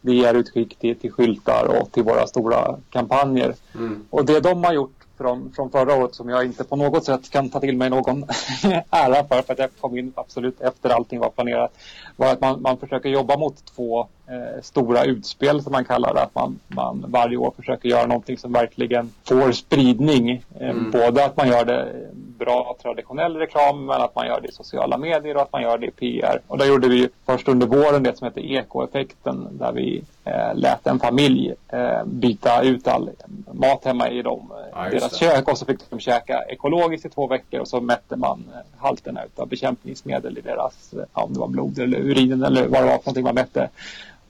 [0.00, 3.54] VR-utskick till, till skyltar och till våra stora kampanjer.
[3.74, 4.04] Mm.
[4.10, 7.30] Och det de har gjort från, från förra året som jag inte på något sätt
[7.30, 8.22] kan ta till mig någon
[8.90, 11.72] ära för, för att jag kom in absolut efter allting var planerat,
[12.16, 16.22] var att man, man försöker jobba mot två eh, stora utspel som man kallar det.
[16.22, 20.44] Att man, man varje år försöker göra någonting som verkligen får spridning.
[20.60, 20.90] Eh, mm.
[20.90, 21.92] Både att man gör det
[22.38, 25.78] bra traditionell reklam men att man gör det i sociala medier och att man gör
[25.78, 26.40] det i PR.
[26.46, 30.86] Och där gjorde vi först under våren det som heter ekoeffekten där vi eh, lät
[30.86, 33.10] en familj eh, byta ut all
[33.52, 37.26] mat hemma i dem, ja, deras kök och så fick de käka ekologiskt i två
[37.26, 41.48] veckor och så mätte man eh, halterna av bekämpningsmedel i deras, eh, om det var
[41.48, 43.68] blod eller urinen eller vad det var för någonting man mätte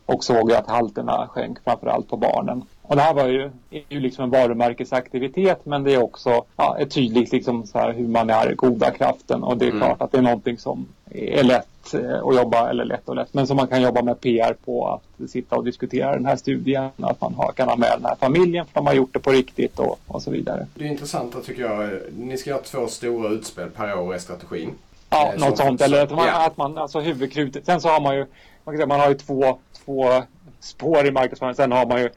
[0.07, 2.65] och såg att halterna sjönk framförallt på barnen.
[2.83, 6.77] Och det här var ju, är ju liksom en varumärkesaktivitet men det är också ja,
[6.79, 9.81] ett tydligt liksom så här hur man är goda kraften och det är mm.
[9.81, 13.35] klart att det är någonting som är lätt eh, att jobba, eller lätt och lätt,
[13.35, 16.91] men som man kan jobba med PR på att sitta och diskutera den här studien,
[16.97, 19.31] att man har, kan ha med den här familjen för de har gjort det på
[19.31, 20.67] riktigt och, och så vidare.
[20.75, 21.91] Det är intressant tycker jag.
[22.19, 24.71] Ni ska göra två stora utspel per år i strategin.
[25.11, 25.81] Ja, eh, något sånt.
[25.81, 26.47] Eller att man, ja.
[26.47, 27.67] att man alltså huvudkrutet.
[27.67, 28.27] Sen så har man ju,
[28.65, 30.23] man kan säga, man har ju två, två
[30.61, 31.57] spår i marknadsföringen.
[31.57, 32.11] Sen har man ju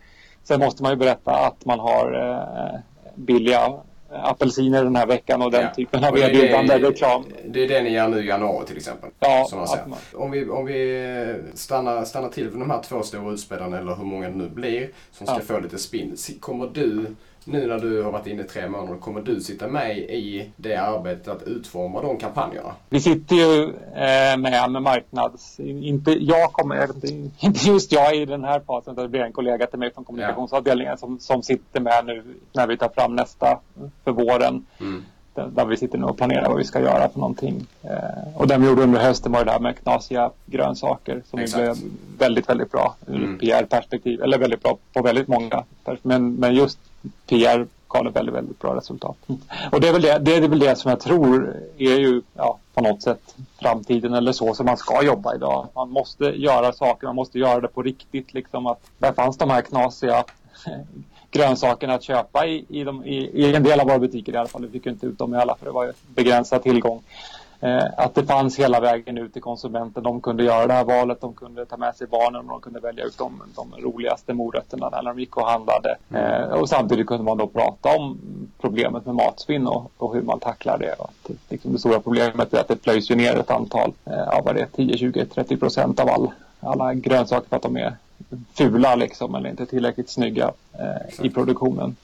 [0.48, 2.80] Sen måste man ju berätta att man har eh,
[3.16, 3.74] billiga
[4.10, 5.74] apelsiner den här veckan och den ja.
[5.74, 7.26] typen av erbjudande reklam.
[7.46, 9.10] Det är det ni gör nu i januari till exempel.
[9.20, 9.86] Ja, som man säger.
[9.86, 10.00] Man...
[10.14, 14.06] Om vi, om vi stannar, stannar till för de här två stora utspelarna eller hur
[14.06, 15.42] många det nu blir som ska ja.
[15.42, 16.16] få lite spinn.
[16.40, 17.16] Kommer du
[17.48, 21.28] nu när du har varit inne tre månader, kommer du sitta med i det arbetet
[21.28, 22.72] att utforma de kampanjerna?
[22.90, 23.64] Vi sitter ju
[23.96, 25.60] eh, med med marknads...
[25.60, 26.90] Inte, jag kommer,
[27.40, 30.98] inte just jag i den här fasen, det blir en kollega till mig från kommunikationsavdelningen
[30.98, 33.60] som, som sitter med nu när vi tar fram nästa
[34.04, 34.66] för våren.
[34.80, 35.04] Mm.
[35.46, 37.68] Där vi sitter nu och planerar vad vi ska göra för någonting.
[37.82, 41.76] Eh, och den vi gjorde under hösten var det här med knasiga grönsaker som blev
[42.18, 43.38] väldigt, väldigt bra ur mm.
[43.38, 44.22] PR-perspektiv.
[44.22, 45.64] Eller väldigt bra på väldigt många.
[46.02, 46.80] Men, men just
[47.28, 49.18] PR gav ett väldigt, väldigt bra resultat.
[49.72, 52.58] Och det är, väl det, det är väl det som jag tror är ju ja,
[52.74, 55.68] på något sätt framtiden eller så som man ska jobba idag.
[55.76, 58.34] Man måste göra saker, man måste göra det på riktigt.
[58.34, 60.24] Liksom att där fanns de här knasiga
[61.38, 64.48] grönsakerna att köpa i, i, de, i, i, en del av våra butiker i alla
[64.48, 64.66] fall.
[64.66, 67.04] Vi fick inte ut dem i alla för det var ju begränsad tillgång.
[67.60, 70.04] Eh, att det fanns hela vägen ut till konsumenten.
[70.04, 72.80] De kunde göra det här valet, de kunde ta med sig barnen och de kunde
[72.80, 75.96] välja ut de, de roligaste morötterna när de gick och handlade.
[76.14, 78.18] Eh, och samtidigt kunde man då prata om
[78.62, 80.94] problemet med matsvinn och, och hur man tacklar det.
[80.94, 84.42] Och att, liksom det stora problemet är att det plöjs ju ner ett antal, eh,
[84.46, 87.96] vad det är, 10, 20, 30 procent av all, alla grönsaker för att de är
[88.54, 91.96] fula liksom eller inte tillräckligt snygga eh, i produktionen.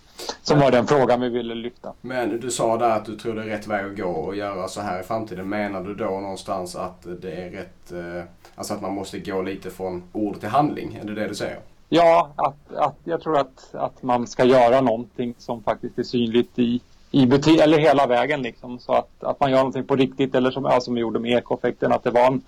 [0.41, 1.93] Som var den frågan vi ville lyfta.
[2.01, 4.67] Men du sa där att du tror det är rätt väg att gå och göra
[4.67, 5.49] så här i framtiden.
[5.49, 8.23] Menar du då någonstans att det är rätt, eh,
[8.55, 10.99] alltså att man måste gå lite från ord till handling?
[11.01, 11.59] Är det det du säger?
[11.89, 16.59] Ja, att, att jag tror att, att man ska göra någonting som faktiskt är synligt
[16.59, 16.81] i,
[17.11, 18.79] i butik, eller hela vägen liksom.
[18.79, 21.37] Så att, att man gör någonting på riktigt eller som, ja, som vi gjorde med
[21.37, 22.41] ekoeffekten, att det var en,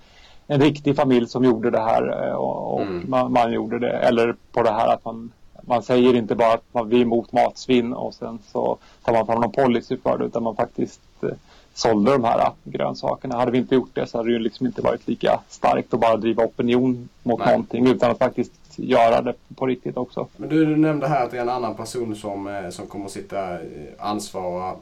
[0.46, 3.04] en riktig familj som gjorde det här eh, och, och mm.
[3.08, 3.92] man, man, gjorde det.
[3.92, 5.32] Eller på det här att man
[5.68, 9.26] man säger inte bara att man, vi är emot matsvinn och sen så tar man
[9.26, 11.28] fram någon policy för det utan man faktiskt eh,
[11.76, 13.36] sålde de här grönsakerna.
[13.36, 16.00] Hade vi inte gjort det så hade det ju liksom inte varit lika starkt att
[16.00, 17.48] bara driva opinion mot Nej.
[17.48, 20.26] någonting utan att faktiskt göra det på riktigt också.
[20.36, 23.04] Men du, du nämnde här att det är en annan person som, eh, som kommer
[23.04, 23.60] att sitta eh,
[23.98, 24.74] ansvara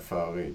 [0.00, 0.46] för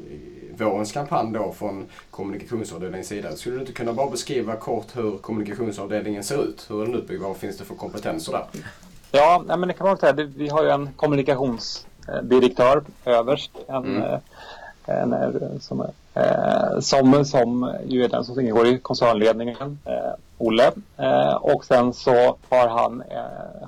[0.58, 3.32] vårens kampanj då från kommunikationsavdelningens sida.
[3.32, 6.65] Skulle du inte kunna bara beskriva kort hur kommunikationsavdelningen ser ut?
[6.69, 7.21] Hur är den uppbyggd?
[7.21, 8.45] Vad finns det för kompetenser där?
[9.12, 10.13] Ja, men det kan man säga.
[10.13, 13.51] Vi har ju en kommunikationsdirektör överst.
[13.67, 14.19] En, mm.
[14.88, 15.82] Eh, en, eh, som,
[16.13, 19.80] eh, som, som ju är den som ingår i koncernledningen,
[20.38, 20.72] Olle.
[21.41, 23.04] Och sen så har han,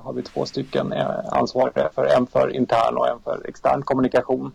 [0.03, 0.93] har vi två stycken
[1.29, 4.51] ansvariga för en för intern och en för extern kommunikation.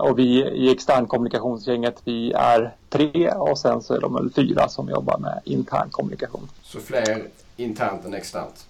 [0.00, 4.88] och vi i externkommunikationsgänget, vi är tre och sen så är de väl fyra som
[4.88, 6.48] jobbar med intern kommunikation.
[6.62, 7.22] Så fler
[7.56, 8.66] internt än externt.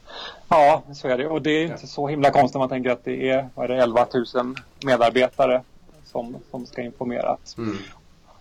[0.48, 1.26] Ja, så är det.
[1.26, 3.76] Och det är inte så himla konstigt när man tänker att det är, vad är
[3.76, 5.62] det 11 000 medarbetare
[6.12, 7.58] som, som ska informeras.
[7.58, 7.76] Mm.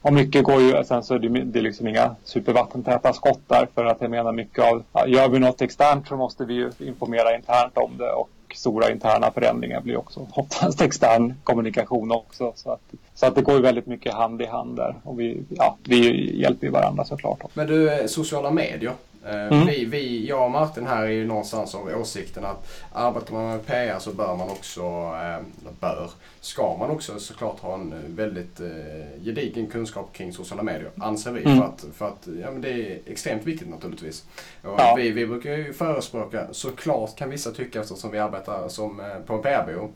[0.01, 3.67] Och mycket går ju, sen så är det, det är liksom inga supervattentäta skott där
[3.75, 7.35] för att jag menar mycket av, gör vi något externt så måste vi ju informera
[7.35, 12.53] internt om det och stora interna förändringar blir också oftast extern kommunikation också.
[12.55, 12.81] Så att,
[13.13, 16.31] så att det går ju väldigt mycket hand i hand där och vi, ja, vi
[16.41, 17.39] hjälper ju varandra såklart.
[17.53, 18.93] Men du, eh, sociala medier,
[19.25, 19.65] mm.
[19.65, 23.65] Vi, vi, jag och Martin här är ju någonstans av åsikten att arbetar man med
[23.65, 24.81] PR så bör man också,
[25.23, 30.91] eh, bör, ska man också såklart ha en väldigt eh, gedigen kunskap kring sociala medier,
[30.97, 31.43] anser vi.
[31.43, 31.57] Mm.
[31.57, 34.25] För att, för att ja, men det är extremt viktigt naturligtvis.
[34.63, 34.95] Ja.
[34.97, 39.41] vi, vi brukar ju förespråka, såklart kan vissa tycka eftersom vi arbetar som, på en
[39.41, 39.89] PR-byrå,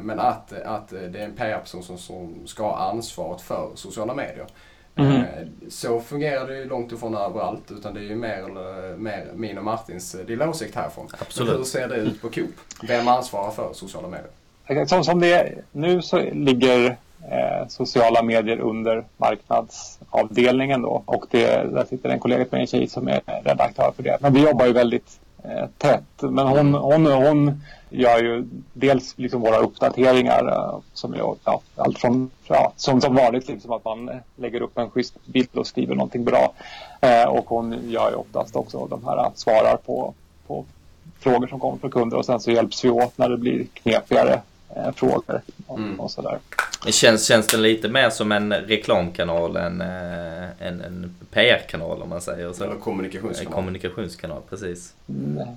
[0.00, 4.46] men att, att det är en PR-person som, som ska ha ansvaret för sociala medier.
[4.96, 5.24] Mm.
[5.68, 9.58] Så fungerar det ju långt ifrån överallt utan det är ju mer, eller, mer min
[9.58, 11.08] och Martins eh, lilla åsikt härifrån.
[11.20, 11.48] Absolut.
[11.48, 12.50] Men hur ser det ut på Coop?
[12.82, 14.86] Vem ansvarar för sociala medier?
[14.86, 16.96] Som, som det är nu så ligger
[17.30, 22.88] eh, sociala medier under marknadsavdelningen då och det, där sitter en kollega med en tjej
[22.88, 24.18] som är redaktör för det.
[24.20, 26.22] Men vi jobbar ju väldigt Eh, tätt.
[26.22, 31.98] Men hon, hon, hon gör ju dels liksom våra uppdateringar eh, som gör ja, allt
[31.98, 35.94] från, ja, som, som vanligt liksom att man lägger upp en schysst bild och skriver
[35.94, 36.52] någonting bra.
[37.00, 40.14] Eh, och hon gör ju oftast också de här, svarar på,
[40.46, 40.64] på
[41.18, 44.40] frågor som kommer från kunder och sen så hjälps vi åt när det blir knepigare
[44.76, 46.00] eh, frågor och, mm.
[46.00, 46.38] och sådär.
[46.86, 52.20] Känns, känns den lite mer som en reklamkanal än eh, en, en PR-kanal om man
[52.20, 52.64] säger så?
[52.64, 53.46] Eller kommunikationskanal.
[53.46, 54.94] En kommunikationskanal, precis.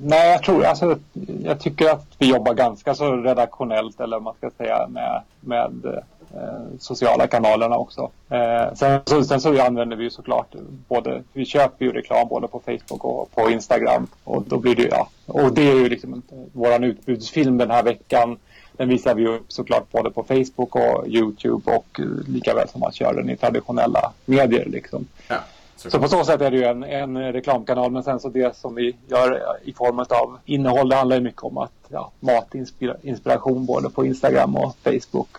[0.01, 0.99] Nej, jag tror, alltså,
[1.43, 6.01] jag tycker att vi jobbar ganska så redaktionellt eller man ska säga med, med
[6.33, 8.11] eh, sociala kanalerna också.
[8.29, 10.55] Eh, sen, så, sen så använder vi ju såklart
[10.87, 14.87] både, vi köper ju reklam både på Facebook och på Instagram och då blir det
[14.87, 16.21] ja, och det är ju liksom
[16.53, 18.37] våran utbudsfilm den här veckan
[18.77, 22.91] den visar vi upp såklart både på Facebook och Youtube och lika väl som man
[22.91, 24.65] kör den i traditionella medier.
[24.65, 25.07] Liksom.
[25.27, 25.37] Ja,
[25.77, 28.75] så på så sätt är det ju en, en, reklamkanal men sen så det som
[28.75, 33.89] vi gör i form av innehåll det handlar ju mycket om att ja, matinspiration både
[33.89, 35.29] på Instagram och Facebook.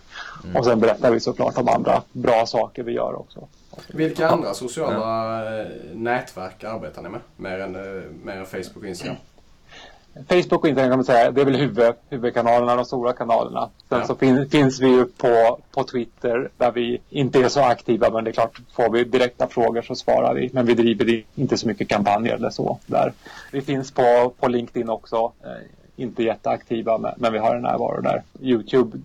[0.43, 0.55] Mm.
[0.55, 3.47] Och sen berättar vi såklart om andra bra saker vi gör också.
[3.87, 5.65] Vilka andra sociala ja.
[5.93, 7.21] nätverk arbetar ni med?
[7.35, 9.15] Mer än, eh, mer än Facebook och Instagram?
[10.13, 13.69] Facebook och Instagram kan man säga, det är väl huvud, huvudkanalerna, de stora kanalerna.
[13.89, 14.07] Sen ja.
[14.07, 18.23] så fin, finns vi ju på, på Twitter där vi inte är så aktiva men
[18.23, 20.49] det är klart, får vi direkta frågor så svarar vi.
[20.53, 23.13] Men vi driver inte så mycket kampanjer eller så där.
[23.51, 25.31] Vi finns på, på LinkedIn också.
[25.43, 28.23] Eh, inte jätteaktiva men, men vi har en närvaro där.
[28.41, 28.97] Youtube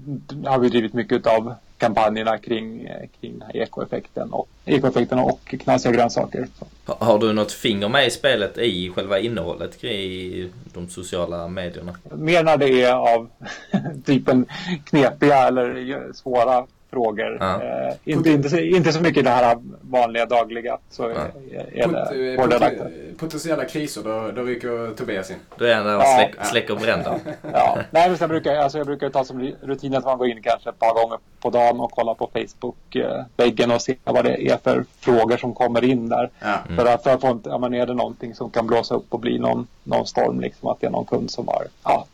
[0.45, 6.47] har vi drivit mycket av kampanjerna kring, eh, kring ekoeffekten och, ekoeffekten och knasiga grönsaker.
[6.85, 11.97] Har du något finger med i spelet i själva innehållet i de sociala medierna?
[12.13, 13.29] Mer när det är av
[14.05, 14.47] typen
[14.85, 17.37] knepiga eller svåra frågor.
[17.41, 17.63] Ja.
[17.63, 20.79] Eh, inte, inte, inte så mycket det här vanliga dagliga.
[20.91, 21.27] Så ja.
[21.73, 25.37] är det pot, pot, potentiella kriser, då, då rycker Tobias in.
[25.57, 26.17] Då är han där och ja.
[26.17, 27.19] släck, släcker bränder.
[27.53, 27.79] ja.
[27.91, 30.71] Nej, men sen brukar, alltså jag brukar ta som rutin att man går in kanske
[30.71, 34.85] ett par gånger på dagen och kollar på Facebook-väggen och ser vad det är för
[35.01, 36.31] frågor som kommer in där.
[36.41, 36.59] Ja.
[36.69, 36.77] Mm.
[36.77, 39.21] För att, för att få, ja, men är det någonting som kan blåsa upp och
[39.21, 42.07] bli någon, någon storm, liksom att det är någon kund som har, ja,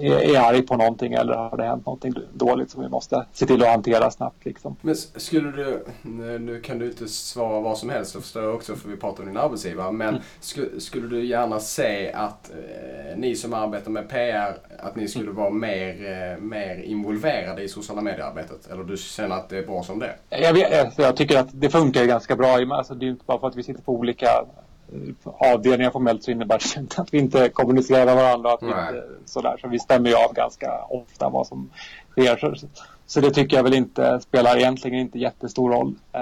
[0.00, 3.62] är, arg på någonting eller har det hänt någonting dåligt som vi måste se till
[3.62, 4.44] att hantera snabbt.
[4.44, 4.76] Liksom.
[4.80, 5.84] Men skulle du,
[6.38, 9.22] nu kan du inte svara vad som helst, det förstår jag också för vi pratar
[9.22, 10.20] om din arbetsgivare, men mm.
[10.40, 15.30] skulle, skulle du gärna se att eh, ni som arbetar med PR, att ni skulle
[15.30, 18.70] vara mer, eh, mer involverade i sociala mediearbetet?
[18.70, 21.70] Eller du känner att det är bra som det Jag, vet, jag tycker att det
[21.70, 22.58] funkar ganska bra.
[22.70, 24.28] Alltså, det är inte bara för att vi sitter på olika
[25.24, 28.52] avdelningar formellt så innebär det inte att vi inte kommunicerar med varandra.
[28.52, 29.56] Att vi inte, sådär.
[29.60, 31.70] Så vi stämmer ju av ganska ofta vad som
[32.10, 32.58] sker.
[33.06, 35.94] Så det tycker jag väl inte spelar egentligen inte jättestor roll.
[36.12, 36.20] Eh,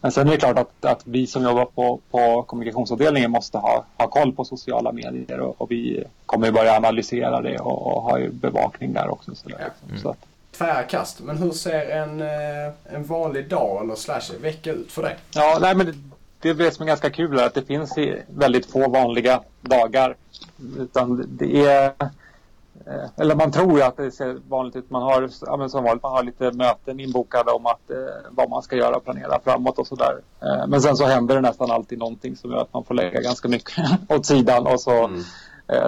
[0.00, 3.84] men sen är det klart att, att vi som jobbar på, på kommunikationsavdelningen måste ha,
[3.96, 8.18] ha koll på sociala medier och, och vi kommer börja analysera det och, och ha
[8.18, 9.34] ju bevakning där också.
[9.34, 9.98] Så där, mm.
[10.02, 10.18] så att.
[10.58, 15.16] Tvärkast, men hur ser en, eh, en vanlig dag eller slash vecka ut för dig?
[15.34, 17.94] Ja, nej men det, är det som är ganska kul, att det finns
[18.26, 20.16] väldigt få vanliga dagar.
[20.78, 21.92] Utan det är
[22.88, 24.90] Eh, eller man tror ju att det ser vanligt ut.
[24.90, 27.96] Man har, ja, som vanligt, man har lite möten inbokade om att, eh,
[28.30, 30.20] vad man ska göra och planera framåt och sådär.
[30.40, 33.20] Eh, men sen så händer det nästan alltid någonting som gör att man får lägga
[33.20, 33.74] ganska mycket
[34.08, 35.22] åt sidan och så mm.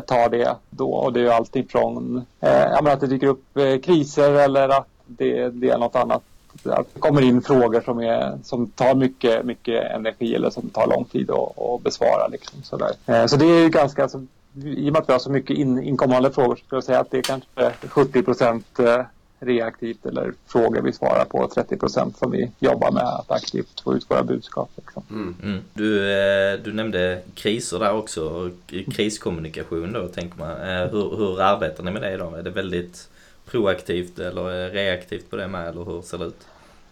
[0.07, 0.91] tar det då.
[0.91, 3.45] Och det är ju alltid från att det dyker upp
[3.85, 6.23] kriser eller att det, det är något annat
[6.65, 10.87] att det kommer in frågor som, är, som tar mycket, mycket energi eller som tar
[10.87, 12.29] lång tid att, att besvara.
[12.29, 12.91] Liksom, sådär.
[13.07, 14.27] Eh, så det är ju ganska, alltså,
[14.65, 17.01] i och med att vi har så mycket in, inkommande frågor så skulle jag säga
[17.01, 19.03] att det är kanske 70 procent eh,
[19.39, 23.95] reaktivt eller frågor vi svarar på 30 procent som vi jobbar med att aktivt få
[23.95, 24.71] ut våra budskap.
[24.77, 25.03] Liksom.
[25.11, 25.37] Mm.
[25.43, 25.61] Mm.
[25.75, 28.51] Du, eh, du nämnde kriser där också,
[28.93, 30.51] kriskommunikation då tänker man.
[30.91, 32.35] Hur, hur arbetar ni med det då?
[32.35, 33.09] Är det väldigt
[33.51, 36.47] proaktivt eller reaktivt på det med eller hur ser det ut?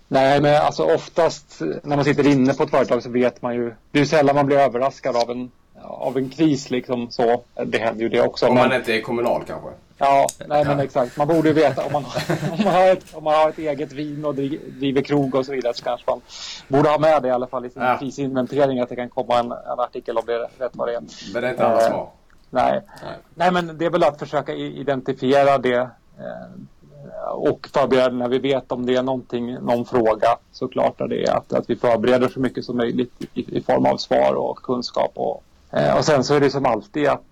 [0.09, 3.75] Nej, men alltså oftast när man sitter inne på ett företag så vet man ju.
[3.91, 5.51] Det är sällan man blir överraskad av en,
[5.83, 7.43] av en kris liksom så.
[7.65, 8.47] Det händer ju det också.
[8.47, 9.69] Om man men, inte är kommunal kanske?
[9.99, 11.17] Ja, nej men exakt.
[11.17, 12.05] Man borde ju veta om man,
[12.53, 15.53] om man, har, ett, om man har ett eget vin och driver krog och så
[15.53, 16.21] vidare så kanske man
[16.69, 17.99] borde ha med det i alla fall i sin ja.
[17.99, 21.03] krisinventering att det kan komma en, en artikel om det rätt vad det är.
[21.33, 22.09] Men det är inte alla som har?
[22.51, 22.81] Nej.
[23.03, 23.17] nej.
[23.35, 28.39] nej, men det är väl att försöka identifiera det Eh, Eh, och förbereda när vi
[28.39, 32.41] vet om det är någonting, någon fråga såklart är det att, att vi förbereder så
[32.41, 35.13] mycket som möjligt i, i form av svar och kunskap.
[35.15, 37.23] Och, eh, och sen så är det som alltid att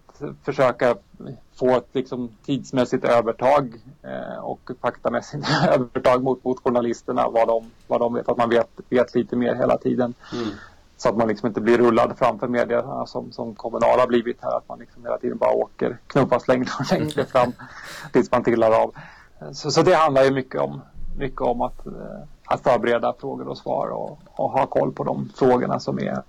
[0.45, 0.97] försöka
[1.55, 8.01] få ett liksom, tidsmässigt övertag eh, och faktamässigt övertag mot, mot journalisterna vad de, vad
[8.01, 10.15] de vet, att man vet, vet lite mer hela tiden.
[10.33, 10.49] Mm.
[10.97, 14.57] Så att man liksom inte blir rullad framför media som, som kommunal har blivit här.
[14.57, 17.53] Att man liksom hela tiden bara åker knuffas längre och längre fram
[18.13, 18.95] tills man trillar av.
[19.53, 20.81] Så, så det handlar ju mycket om,
[21.19, 21.93] mycket om att, eh,
[22.45, 26.23] att förbereda frågor och svar och, och ha koll på de frågorna som är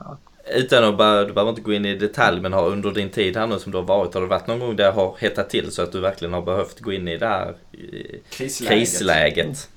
[0.55, 3.37] utan att bara, du behöver inte gå in i detalj men har under din tid
[3.37, 5.71] här nu som du har varit, har det varit någon gång det har hettat till
[5.71, 7.55] så att du verkligen har behövt gå in i det här
[8.29, 8.77] krisläget?
[8.77, 9.69] krisläget?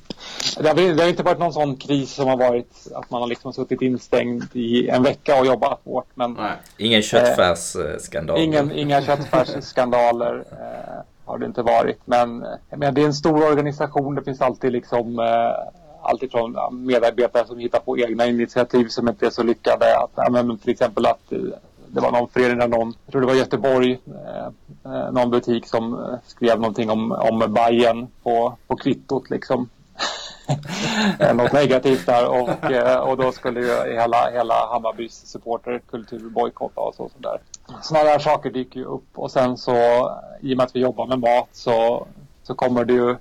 [0.58, 3.28] Det har, det har, inte varit någon sån kris som har varit att man har
[3.28, 6.06] liksom suttit instängd i en vecka och jobbat hårt.
[6.14, 6.52] Men, Nej.
[6.76, 8.38] Ingen köttfärsskandal?
[8.38, 12.00] Eh, ingen, inga köttfärsskandaler eh, har det inte varit.
[12.04, 12.44] Men,
[12.76, 14.14] men det är en stor organisation.
[14.14, 16.56] Det finns alltid liksom eh, alltifrån
[16.86, 19.98] medarbetare som hittar på egna initiativ som inte är så lyckade.
[19.98, 21.38] Att, ja, till exempel att eh,
[21.86, 24.46] det var någon förening där någon, jag tror det var Göteborg, eh,
[24.92, 29.68] eh någon butik som skrev någonting om, om Bajen på, på kvittot liksom.
[31.18, 36.80] Eh, något negativt där och, eh, och då skulle ju hela, hela Hammarbys supporterkultur bojkotta
[36.80, 37.08] och så.
[37.08, 37.40] Sådär.
[37.82, 40.80] Sådana där saker dyker ju upp och sen så eh, i och med att vi
[40.80, 42.06] jobbar med mat så,
[42.42, 43.16] så kommer det ju,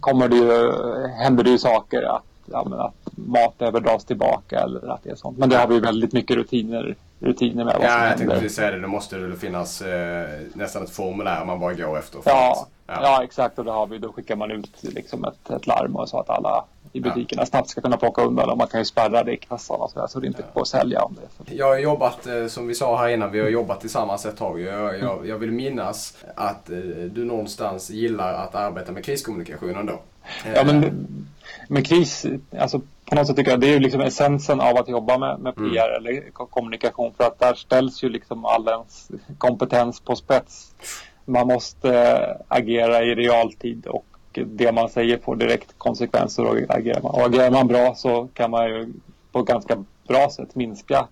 [0.00, 0.72] kommer det ju,
[1.08, 5.16] händer det ju saker att, ja, att mat behöver dras tillbaka eller att det är
[5.16, 5.38] sånt.
[5.38, 8.04] Men det har vi väldigt mycket rutiner rutiner med vad ja, som händer.
[8.04, 8.80] Ja, jag tänkte precis säga det.
[8.80, 12.20] Då måste det finnas eh, nästan ett formulär man bara går efter.
[12.24, 13.24] Ja, ja, ja.
[13.24, 13.58] exakt.
[13.58, 13.98] Och det har vi.
[13.98, 17.46] Då skickar man ut liksom ett, ett larm och så att alla i butikerna ja.
[17.46, 18.50] snabbt ska kunna plocka undan.
[18.50, 20.48] Och man kan ju spärra det i kassan och så, där, så det inte ja.
[20.54, 21.54] går att sälja om det.
[21.54, 24.60] Jag har jobbat, eh, som vi sa här innan, vi har jobbat tillsammans ett tag.
[24.60, 26.76] Jag, jag, jag vill minnas att eh,
[27.10, 30.00] du någonstans gillar att arbeta med kriskommunikation ändå.
[30.54, 31.06] Ja, men,
[31.68, 32.26] men kris,
[32.58, 35.54] alltså på något sätt tycker jag det är liksom essensen av att jobba med, med
[35.56, 36.06] PR mm.
[36.06, 40.74] eller kommunikation för att där ställs ju liksom all ens kompetens på spets.
[41.24, 47.12] Man måste agera i realtid och det man säger får direkt konsekvenser och agerar man,
[47.14, 48.92] och agerar man bra så kan man ju
[49.32, 51.06] på ett ganska bra sätt minska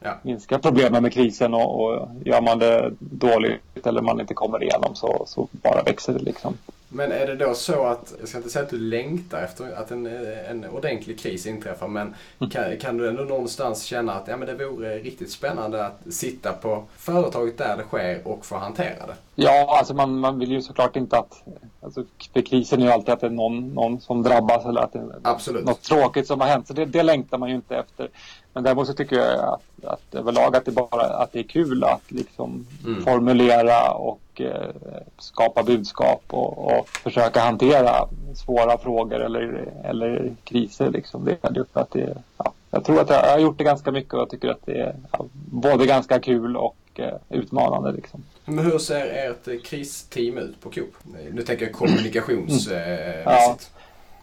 [0.00, 0.18] ja.
[0.22, 4.94] minska problemen med krisen och, och gör man det dåligt eller man inte kommer igenom
[4.94, 6.58] så, så bara växer det liksom.
[6.88, 9.90] Men är det då så att, jag ska inte säga att du längtar efter att
[9.90, 10.06] en,
[10.50, 12.50] en ordentlig kris inträffar, men mm.
[12.50, 16.52] kan, kan, du ändå någonstans känna att ja, men det vore riktigt spännande att sitta
[16.52, 19.14] på företaget där det sker och få hantera det?
[19.34, 21.42] Ja, alltså man, man vill ju såklart inte att,
[21.80, 24.92] alltså för krisen är ju alltid att det är någon, någon som drabbas eller att
[24.92, 25.64] det är Absolut.
[25.64, 28.08] något tråkigt som har hänt, så det, det längtar man ju inte efter.
[28.52, 31.84] Men däremot så tycker jag att, att överlag att det bara att det är kul
[31.84, 33.04] att liksom mm.
[33.04, 34.70] formulera och eh,
[35.18, 40.90] skapa budskap och, och, försöka hantera svåra frågor eller, eller kriser.
[40.90, 41.24] Liksom.
[41.24, 41.38] Det
[41.72, 44.30] för att det, ja, jag tror att jag har gjort det ganska mycket och jag
[44.30, 47.92] tycker att det är ja, både ganska kul och eh, utmanande.
[47.92, 48.24] Liksom.
[48.44, 50.94] Men hur ser ert kristeam ut på Coop?
[51.32, 52.70] Nu tänker jag kommunikationsmässigt.
[52.70, 53.22] Mm.
[53.24, 53.56] Ja.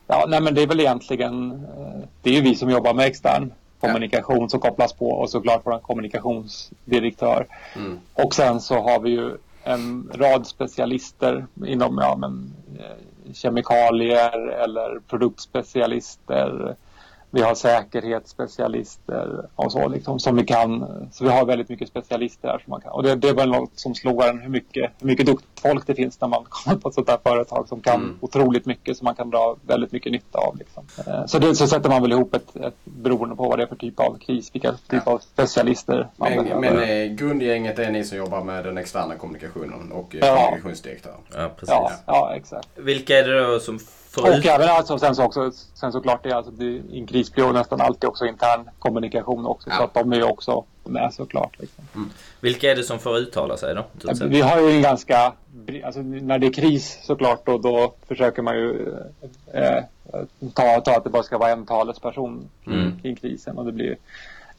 [0.07, 3.07] ja, nej men det är väl egentligen, eh, det är ju vi som jobbar med
[3.07, 3.51] extern
[3.87, 7.47] kommunikation som kopplas på och såklart vår kommunikationsdirektör.
[7.75, 7.99] Mm.
[8.13, 14.99] Och sen så har vi ju en rad specialister inom ja, men, eh, kemikalier eller
[15.07, 16.75] produktspecialister.
[17.35, 20.85] Vi har säkerhetsspecialister och så liksom som vi kan.
[21.11, 22.91] Så vi har väldigt mycket specialister här som man kan.
[22.91, 25.87] Och det, det är väl något som slår en hur mycket, hur mycket duktigt folk
[25.87, 28.17] det finns när man kommer på ett sånt här företag som kan mm.
[28.21, 30.57] otroligt mycket som man kan dra väldigt mycket nytta av.
[30.57, 30.85] Liksom.
[31.07, 33.67] Eh, så det så sätter man väl ihop ett, ett beroende på vad det är
[33.67, 35.11] för typ av kris, vilka typ ja.
[35.11, 36.61] av specialister man men, behöver.
[36.61, 40.35] Men eh, grundgänget är ni som jobbar med den externa kommunikationen och ja.
[40.35, 41.19] kommunikationsdirektören?
[41.35, 41.69] Ja, precis.
[41.69, 42.69] Ja, ja, exakt.
[42.75, 43.79] Vilka är det då som
[44.13, 47.07] För och även alltså, sen, så också, sen såklart, det är alltså, det, i en
[47.07, 49.69] kris blir nästan alltid också intern kommunikation också.
[49.69, 49.77] Ja.
[49.77, 51.59] Så att de är ju också med såklart.
[51.59, 51.83] Liksom.
[51.95, 52.09] Mm.
[52.39, 53.85] Vilka är det som får uttala sig då?
[54.25, 55.33] Vi har ju en ganska,
[55.83, 58.93] alltså, när det är kris såklart då, då försöker man ju
[59.53, 59.83] eh,
[60.53, 62.99] ta, ta att det bara ska vara en talesperson mm.
[63.01, 63.57] kring krisen.
[63.57, 63.97] Och det blir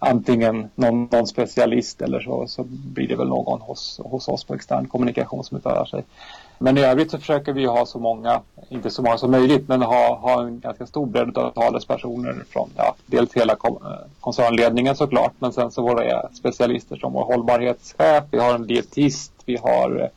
[0.05, 4.55] antingen någon, någon, specialist eller så, så blir det väl någon hos, hos oss på
[4.55, 6.05] extern kommunikation som uttalar sig.
[6.59, 9.82] Men i övrigt så försöker vi ha så många, inte så många som möjligt, men
[9.82, 13.57] ha, ha en ganska stor bredd av talespersoner från ja, dels hela
[14.20, 19.57] koncernledningen såklart, men sen så våra specialister som vår hållbarhetschef, vi har en dietist, vi
[19.57, 20.11] har,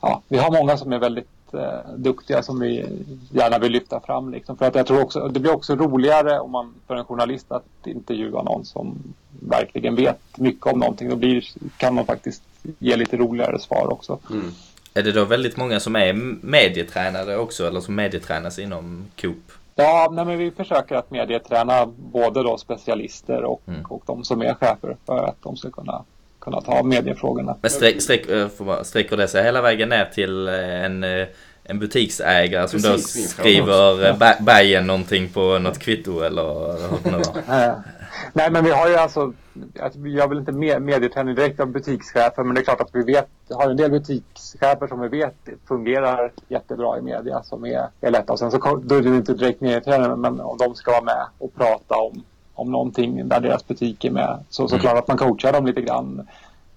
[0.00, 2.86] ja, vi har många som är väldigt eh, duktiga som vi
[3.30, 4.30] gärna vill lyfta fram.
[4.30, 4.56] Liksom.
[4.56, 7.86] För att jag tror också, det blir också roligare om man för en journalist att
[7.86, 11.08] intervjua någon som verkligen vet mycket om någonting.
[11.08, 11.44] Då blir,
[11.76, 12.42] kan man faktiskt
[12.78, 14.18] ge lite roligare svar också.
[14.30, 14.50] Mm.
[14.94, 16.12] Är det då väldigt många som är
[16.46, 19.52] medietränade också eller som medietränas inom Coop?
[19.74, 23.84] Ja, nej, men vi försöker att medieträna både då specialister och, mm.
[23.88, 26.04] och de som är chefer för att de ska kunna
[26.42, 27.56] kunna ta mediefrågorna.
[27.60, 28.48] Men sträck, sträck, eh,
[28.82, 31.26] sträcker det sig hela vägen ner till eh, en, eh,
[31.64, 36.42] en butiksägare som Precis, då skriver Bajen någonting på något kvitto eller
[37.10, 37.36] något?
[38.32, 39.32] Nej, men vi har ju alltså,
[40.04, 43.70] jag vill inte medieträning direkt av butikschefer, men det är klart att vi vet, har
[43.70, 45.34] en del butikschefer som vi vet
[45.68, 48.32] fungerar jättebra i media som är, är lätta.
[48.32, 51.26] Och sen så då är det inte direkt medieträning, men om de ska vara med
[51.38, 52.22] och prata om
[52.54, 54.44] om någonting där deras butik är med.
[54.48, 54.98] Så såklart mm.
[54.98, 56.28] att man coachar dem lite grann.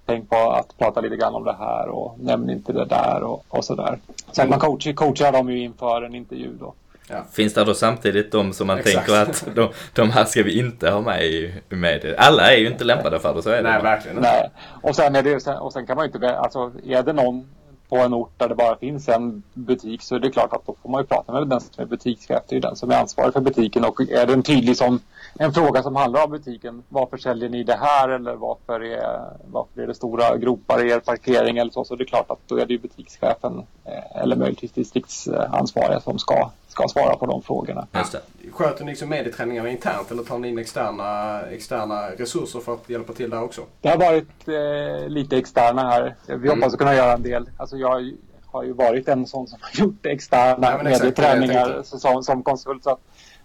[0.05, 3.45] Tänk på att prata lite grann om det här och nämn inte det där och,
[3.47, 3.99] och sådär.
[4.32, 6.73] Så att man coachar, coachar dem ju inför en intervju då.
[7.09, 7.26] Ja.
[7.32, 8.95] Finns det då samtidigt de som man Exakt.
[8.95, 12.15] tänker att de, de, här ska vi inte ha med i medier?
[12.17, 13.71] Alla är ju inte lämpade för det, så är det.
[13.71, 14.17] Nej, verkligen.
[14.17, 14.49] Nej.
[14.82, 17.47] Och sen, är det, och sen kan man ju inte, alltså är det någon
[17.95, 20.75] på en ort där det bara finns en butik så är det klart att då
[20.81, 22.43] får man ju prata med den som är butikschef.
[22.47, 24.99] Det är den som är ansvarig för butiken och är den tydlig som
[25.39, 26.83] en fråga som handlar om butiken.
[26.89, 30.99] Varför säljer ni det här eller varför är, varför är det stora gropar i er
[30.99, 31.83] parkering eller så.
[31.83, 36.19] Så det är klart att då är det ju butikschefen eh, eller möjligtvis distriktsansvariga som
[36.19, 37.88] ska, ska svara på de frågorna.
[37.93, 38.21] Just det.
[38.51, 43.13] Sköter ni liksom medieträningarna internt eller tar ni in externa, externa resurser för att hjälpa
[43.13, 43.61] till där också?
[43.82, 46.15] Det har varit eh, lite externa här.
[46.28, 46.49] Vi mm.
[46.49, 47.49] hoppas kunna göra en del.
[47.57, 48.13] Alltså jag
[48.45, 52.84] har ju varit en sån som har gjort externa ja, medieträningar som, som konsult.
[52.84, 52.99] Så att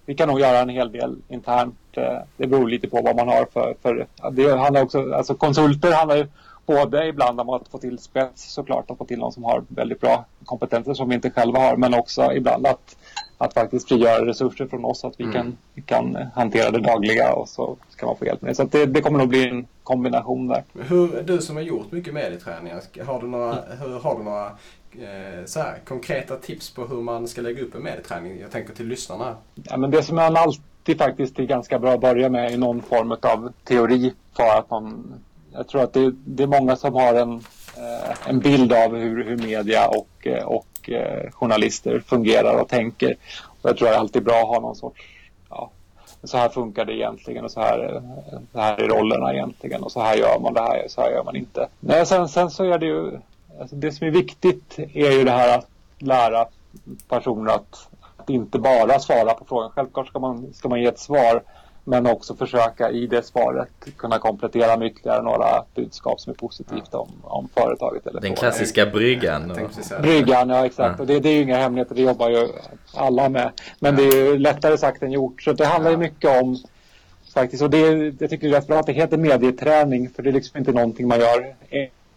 [0.06, 1.78] vi kan nog göra en hel del internt.
[1.92, 3.76] Eh, det beror lite på vad man har för...
[3.82, 6.26] för det handlar också, alltså konsulter handlar ju
[6.74, 10.00] både ibland om att få till spets såklart, att få till någon som har väldigt
[10.00, 12.96] bra kompetenser som vi inte själva har, men också ibland att,
[13.38, 15.34] att faktiskt frigöra resurser från oss så att vi, mm.
[15.34, 18.54] kan, kan hantera det dagliga och så kan man få hjälp med det.
[18.54, 20.64] Så det, det, kommer nog bli en kombination där.
[20.88, 24.52] Hur, du som har gjort mycket medieträningar, har du några, hur, har du några
[24.92, 28.40] Eh, så här, konkreta tips på hur man ska lägga upp en medieträning?
[28.40, 29.36] Jag tänker till lyssnarna.
[29.54, 32.82] Ja, men det som man alltid faktiskt är ganska bra att börja med är någon
[32.82, 35.14] form av teori för att man
[35.52, 37.32] jag tror att det, det är många som har en,
[37.76, 43.16] eh, en bild av hur, hur media och, eh, och eh, journalister fungerar och tänker.
[43.44, 45.02] Och jag tror att det är alltid bra att ha någon sorts
[45.50, 45.70] ja,
[46.24, 48.02] så här funkar det egentligen och så här,
[48.52, 51.24] så här är rollerna egentligen och så här gör man det här, så här gör
[51.24, 51.68] man inte.
[51.80, 53.18] Nej, sen, sen så är det ju
[53.60, 55.66] alltså det som är viktigt är ju det här att
[55.98, 56.46] lära
[57.08, 59.70] personer att, att inte bara svara på frågan.
[59.70, 61.42] Självklart ska man, ska man ge ett svar
[61.90, 66.88] men också försöka i det svaret kunna komplettera med ytterligare några budskap som är positivt
[66.92, 66.98] ja.
[66.98, 68.06] om, om företaget.
[68.06, 69.52] Eller Den klassiska bryggan.
[70.02, 70.94] Bryggan, ja exakt.
[70.98, 71.02] Ja.
[71.02, 72.48] Och det, det är ju inga hemligheter, det jobbar ju
[72.94, 73.50] alla med.
[73.78, 74.02] Men ja.
[74.02, 75.42] det är ju lättare sagt än gjort.
[75.42, 76.56] Så det handlar ju mycket om
[77.34, 77.78] faktiskt, och det,
[78.18, 80.72] jag tycker det är rätt bra att det heter medieträning för det är liksom inte
[80.72, 81.54] någonting man gör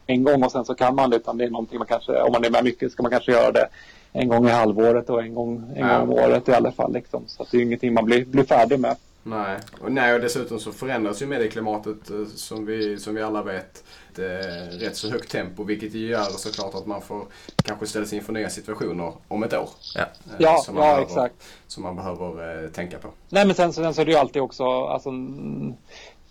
[0.07, 1.15] en gång och sen så kan man det.
[1.15, 3.51] Utan det är någonting man kanske, om man är med mycket ska man kanske göra
[3.51, 3.67] det
[4.13, 6.93] en gång i halvåret och en gång, en gång om året i alla fall.
[6.93, 7.24] Liksom.
[7.28, 8.95] Så det är ingenting man blir, blir färdig med.
[9.24, 9.57] Nej.
[9.82, 13.84] Och, nej, och dessutom så förändras ju medieklimatet eh, som vi, som vi alla vet
[14.17, 17.26] ett rätt så högt tempo vilket ju gör såklart att man får
[17.63, 19.69] kanske ställa sig inför nya situationer om ett år.
[19.95, 20.07] Ja, eh,
[20.38, 21.36] ja, som man ja behöver, exakt.
[21.67, 23.07] Som man behöver eh, tänka på.
[23.30, 25.11] Nej men sen, sen så är det ju alltid också, alltså,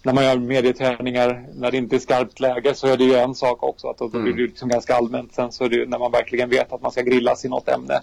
[0.03, 3.35] när man gör medieträningar när det inte är skarpt läge så är det ju en
[3.35, 3.89] sak också.
[3.89, 4.37] Att då blir mm.
[4.37, 5.35] det liksom ganska allmänt.
[5.35, 7.69] Sen så är det ju när man verkligen vet att man ska grillas i något
[7.69, 8.01] ämne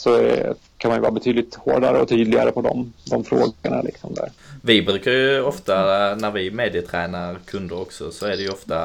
[0.00, 3.82] så är, kan man ju vara betydligt hårdare och tydligare på de, de frågorna.
[3.82, 4.30] Liksom där.
[4.62, 5.74] Vi brukar ju ofta,
[6.14, 8.76] när vi medietränar kunder också, så är det ju ofta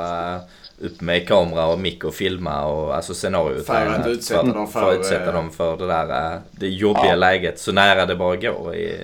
[0.80, 3.66] upp med kamera och mick och filma och alltså scenariot.
[3.66, 7.16] För att utsätta för, dem för, för, utsätta dem för det där det jobbiga ja.
[7.16, 8.76] läget så nära det bara går.
[8.76, 8.98] I,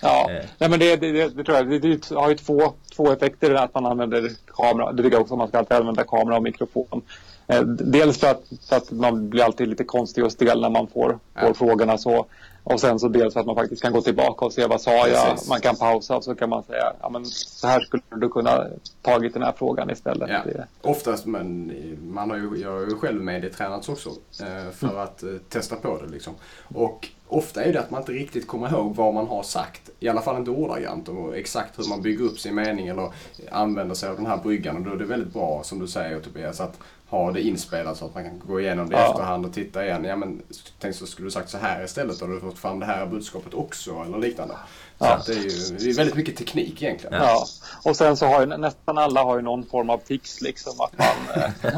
[0.00, 0.44] Ja, eh.
[0.58, 1.70] Nej, men det, det, det, tror jag.
[1.70, 4.92] Det, det har ju två, två effekter att man använder kamera.
[4.92, 7.02] Det tycker jag också att man ska alltid använda kamera och mikrofon.
[7.46, 10.86] Eh, dels för att, för att man blir alltid lite konstig och stel när man
[10.86, 11.40] får, ja.
[11.40, 12.26] får frågorna så.
[12.68, 15.30] Och sen så dels att man faktiskt kan gå tillbaka och se vad sa jag.
[15.30, 15.48] Precis.
[15.48, 18.66] Man kan pausa och så kan man säga ja, men så här skulle du kunna
[19.02, 20.30] tagit den här frågan istället.
[20.30, 20.64] Ja.
[20.82, 24.08] Oftast, men man har ju, jag har ju själv medietränats också
[24.40, 24.98] eh, för mm.
[24.98, 26.34] att eh, testa på det liksom.
[26.74, 29.90] Och ofta är det att man inte riktigt kommer ihåg vad man har sagt.
[30.00, 33.10] I alla fall inte ordagrant och exakt hur man bygger upp sin mening eller
[33.50, 34.76] använder sig av den här bryggan.
[34.76, 36.78] Och då är det väldigt bra, som du säger Tobias, att
[37.08, 39.10] ha det inspelat så att man kan gå igenom det i ja.
[39.10, 40.04] efterhand och titta igen.
[40.04, 40.42] Ja men
[40.78, 42.20] tänk så skulle du sagt så här istället.
[42.20, 44.54] Har du fått fram det här budskapet också eller liknande.
[44.98, 45.22] Så ja.
[45.26, 47.20] det, är ju, det är väldigt mycket teknik egentligen.
[47.22, 47.46] Ja.
[47.84, 50.72] Och sen så har ju nästan alla har ju någon form av tics liksom.
[50.80, 50.98] Att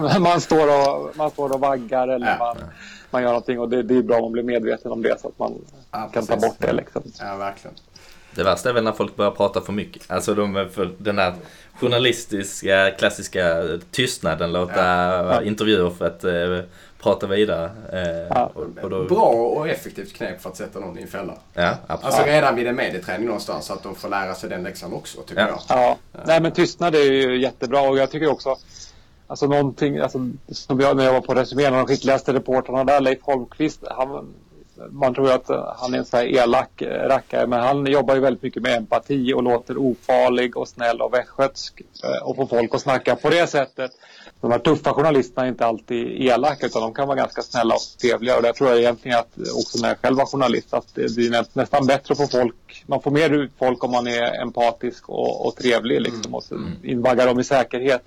[0.02, 2.36] man, man, står, och, man står och vaggar eller ja.
[2.38, 2.56] man,
[3.10, 3.60] man gör någonting.
[3.60, 5.54] Och det, det är bra om man blir medveten om det så att man
[6.12, 7.02] kan ta bort det liksom.
[7.18, 7.76] Ja, verkligen.
[8.34, 10.10] Det värsta är väl när folk börjar prata för mycket.
[10.10, 11.34] Alltså de, för den där
[11.80, 15.42] journalistiska klassiska tystnaden, låta ja.
[15.42, 16.68] intervjuer för att eh,
[17.02, 17.70] prata vidare.
[17.92, 18.50] Eh, ja.
[18.54, 19.04] och, och då...
[19.04, 21.34] Bra och effektivt knep för att sätta någon i en fälla.
[21.54, 21.74] Ja.
[21.86, 25.22] Alltså redan vid en medieträning någonstans så att de får lära sig den läxan också
[25.22, 25.48] tycker ja.
[25.48, 25.78] jag.
[25.78, 28.56] Ja, nej men tystnad är ju jättebra och jag tycker också
[29.30, 32.84] Alltså någonting, alltså, som jag, när jag var på Resumé, en av de skickligaste reportrarna
[32.84, 34.34] där, Leif Holmqvist, han
[34.90, 38.42] man tror att han är en sån här elak rackare men han jobbar ju väldigt
[38.42, 42.80] mycket med empati och låter ofarlig och snäll och västgötsk eh, och får folk att
[42.80, 43.90] snacka på det sättet.
[44.40, 48.00] De här tuffa journalisterna är inte alltid elaka utan de kan vara ganska snälla och
[48.00, 51.14] trevliga och där tror jag egentligen att också när jag själv var journalist att det
[51.14, 55.08] blir nästan bättre att få folk, man får mer ut folk om man är empatisk
[55.08, 56.34] och, och trevlig liksom mm.
[56.34, 56.72] och mm.
[56.82, 58.02] invaggar dem i säkerhet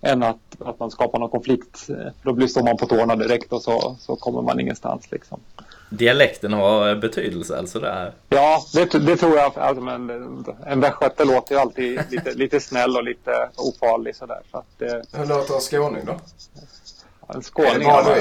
[0.00, 1.86] än att, att man skapar någon konflikt.
[2.22, 5.40] Då blir står man på tårna direkt och så, så kommer man ingenstans liksom
[5.88, 8.12] dialekten har betydelse alltså där?
[8.28, 9.58] Ja, det, det tror jag.
[9.58, 10.10] Alltså, men,
[10.66, 14.40] en västgöte låter ju alltid lite, lite snäll och lite ofarlig sådär.
[14.50, 16.20] Så att, eh, Hur låter en skåning då?
[17.34, 17.72] En skåning?
[17.72, 18.16] Är det bara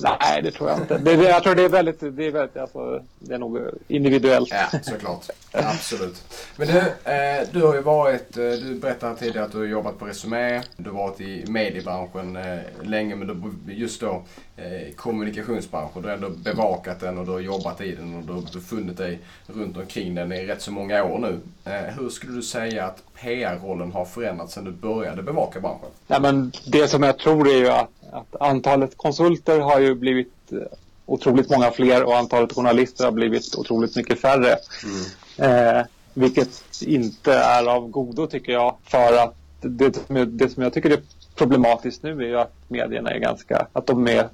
[0.00, 0.98] Nej, det tror jag inte.
[0.98, 4.50] Det, det, jag tror det är väldigt, det är, väldigt alltså, det är nog individuellt.
[4.50, 5.26] Ja, såklart.
[5.52, 6.24] Absolut.
[6.56, 6.78] Men du,
[7.10, 10.62] eh, du har ju varit, eh, du berättade tidigare att du har jobbat på Resumé.
[10.76, 13.26] Du har varit i mediebranschen eh, länge, men
[13.66, 14.22] du, just då
[14.56, 16.02] eh, kommunikationsbranschen.
[16.02, 18.96] Du har ändå bevakat den och du har jobbat i den och du har befunnit
[18.96, 21.40] dig runt omkring den i rätt så många år nu.
[21.64, 25.88] Eh, hur skulle du säga att PR-rollen har förändrats sedan du började bevaka branschen?
[26.06, 30.52] Ja, men det som jag tror är ju att att antalet konsulter har ju blivit
[30.52, 30.58] eh,
[31.06, 34.56] otroligt många fler och antalet journalister har blivit otroligt mycket färre.
[34.84, 35.78] Mm.
[35.78, 35.84] Eh,
[36.14, 38.76] vilket inte är av godo tycker jag.
[38.84, 41.00] För att det, det som jag tycker är
[41.34, 44.28] problematiskt nu är ju att medierna är ganska, att de är,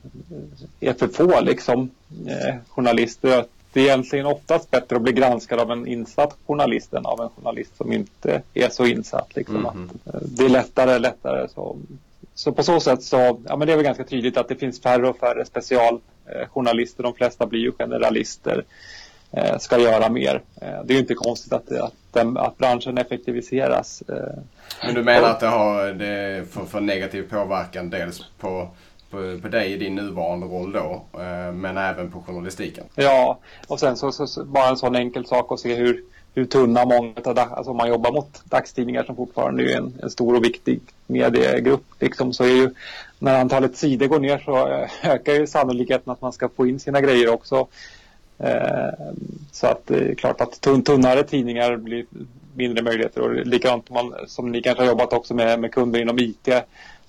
[0.81, 1.91] är för få liksom
[2.26, 3.45] eh, journalister.
[3.72, 7.29] Det är egentligen oftast bättre att bli granskad av en insatt journalist än av en
[7.29, 9.37] journalist som inte är så insatt.
[9.37, 9.57] Liksom.
[9.57, 9.66] Mm.
[9.66, 11.76] Att, eh, det är lättare, lättare så
[12.39, 14.82] så på så sätt så, ja men det är väl ganska tydligt att det finns
[14.82, 17.03] färre och färre specialjournalister.
[17.03, 18.64] De flesta blir ju generalister,
[19.32, 20.43] eh, ska göra mer.
[20.61, 24.03] Eh, det är ju inte konstigt att, att, den, att branschen effektiviseras.
[24.09, 24.43] Eh.
[24.84, 28.68] Men du menar att det har det för, för negativ påverkan dels på
[29.11, 31.03] på, på dig i din nuvarande roll då,
[31.53, 32.84] men även på journalistiken?
[32.95, 36.05] Ja, och sen så, så, så bara en sån enkel sak att se hur,
[36.35, 40.11] hur tunna många av, alltså om man jobbar mot dagstidningar som fortfarande är en, en
[40.11, 42.70] stor och viktig mediegrupp liksom, så är ju
[43.18, 46.81] när antalet sidor går ner så eh, ökar ju sannolikheten att man ska få in
[46.81, 47.66] sina grejer också.
[48.39, 48.89] Eh,
[49.53, 52.05] så att det är klart att tunn, tunnare tidningar blir
[52.55, 56.18] mindre möjligheter och likadant man, som ni kanske har jobbat också med, med kunder inom
[56.18, 56.49] IT.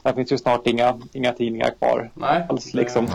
[0.04, 2.10] Där finns ju snart inga, inga tidningar kvar.
[2.14, 3.08] Nej, alls, liksom.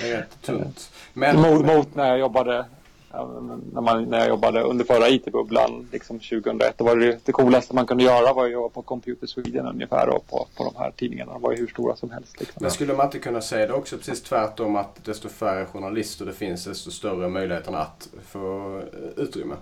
[0.00, 0.90] det är rätt tunt.
[1.12, 2.64] Men, mot, mot när jag jobbade
[3.12, 6.78] när, man, när jag jobbade under förra IT-bubblan liksom 2001.
[6.78, 10.08] Då var det, det coolaste man kunde göra var att jobba på Computer Sweden ungefär
[10.08, 11.32] och på, på de här tidningarna.
[11.32, 12.40] De var ju hur stora som helst.
[12.40, 12.62] Liksom.
[12.62, 16.32] Men skulle man inte kunna säga det också precis tvärtom att desto färre journalister det
[16.32, 18.80] finns desto större möjligheterna att få
[19.16, 19.54] utrymme?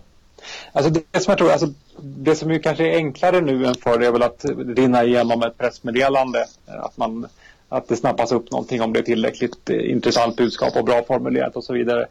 [0.72, 4.02] Alltså det som jag tror, alltså det som ju kanske är enklare nu än förr
[4.02, 4.44] är väl att
[4.76, 6.46] rinna igenom ett pressmeddelande.
[6.66, 7.26] Att man
[7.68, 11.56] att det snappas upp någonting om det är tillräckligt eh, intressant budskap och bra formulerat
[11.56, 12.06] och så vidare.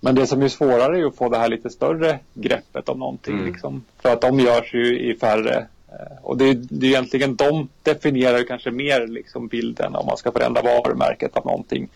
[0.00, 3.34] Men det som är svårare är att få det här lite större greppet om någonting.
[3.34, 3.46] Mm.
[3.46, 7.36] Liksom, för att de görs ju i färre eh, och det är, det är egentligen
[7.36, 11.88] de definierar kanske mer liksom bilden om man ska förändra varumärket av någonting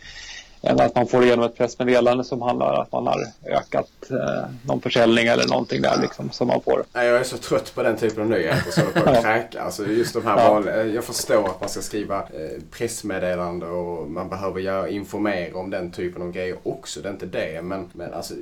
[0.62, 4.50] än att man får igenom ett pressmeddelande som handlar om att man har ökat eh,
[4.66, 6.84] någon försäljning eller någonting där liksom som man får.
[6.92, 9.62] Jag är så trött på den typen av nyheter så det på att kräka.
[9.62, 10.52] Alltså just de här ja.
[10.52, 15.70] vanliga, jag förstår att man ska skriva eh, pressmeddelande och man behöver göra, informera om
[15.70, 17.00] den typen av grejer också.
[17.00, 17.62] Det är inte det.
[17.62, 18.34] Men, men alltså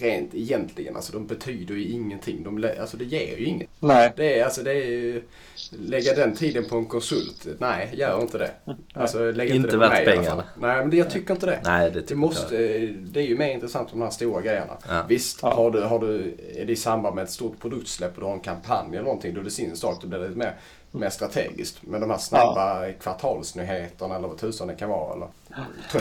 [0.00, 0.96] rent egentligen.
[0.96, 2.42] Alltså de betyder ju ingenting.
[2.42, 3.68] De, alltså det ger ju inget.
[3.80, 4.12] Nej.
[4.16, 5.22] Det är, alltså det är ju,
[5.70, 7.46] lägga den tiden på en konsult.
[7.58, 8.50] Nej, gör inte det.
[8.94, 10.44] Alltså, lägg inte, Inte det på värt mig pengarna.
[10.60, 11.60] Nej, men det, jag tycker inte det.
[11.64, 12.56] Nej, det Det, tycker måste,
[12.94, 14.78] det är ju mer intressant med de här stora grejerna.
[14.88, 15.04] Ja.
[15.08, 15.54] Visst, Ja.
[15.54, 18.32] har, du, har du, är det i samband med ett stort produktsläpp och du har
[18.34, 20.02] en kampanj eller någonting, då är det sin sak.
[20.02, 20.56] Då blir det lite mer,
[20.92, 21.78] mer strategiskt.
[21.80, 25.14] Men de här snabba kvartalsnyheterna eller vad tusan det kan vara.
[25.14, 25.28] Eller,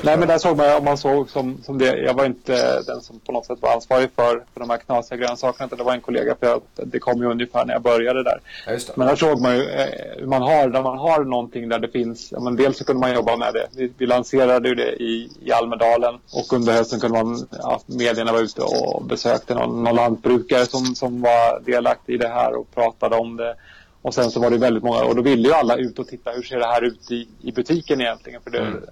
[0.03, 1.97] Nej men där såg man om man såg som, som det.
[1.97, 5.17] Jag var inte den som på något sätt var ansvarig för, för de här knasiga
[5.17, 5.75] grönsakerna.
[5.75, 8.39] Det var en kollega för jag, det kom ju ungefär när jag började där.
[8.67, 8.77] Ja.
[8.95, 9.87] Men där såg man ju eh,
[10.17, 12.99] hur man har, när man har någonting där det finns, ja, men dels så kunde
[12.99, 13.67] man jobba med det.
[13.75, 18.31] Vi, vi lanserade ju det i, i Almedalen och under hösten kunde man, ja, medierna
[18.31, 22.75] var ute och besökte någon, någon lantbrukare som, som var delaktig i det här och
[22.75, 23.55] pratade om det.
[24.01, 26.31] Och sen så var det väldigt många, och då ville ju alla ut och titta,
[26.31, 28.41] hur ser det här ut i, i butiken egentligen?
[28.41, 28.83] För det, Mm.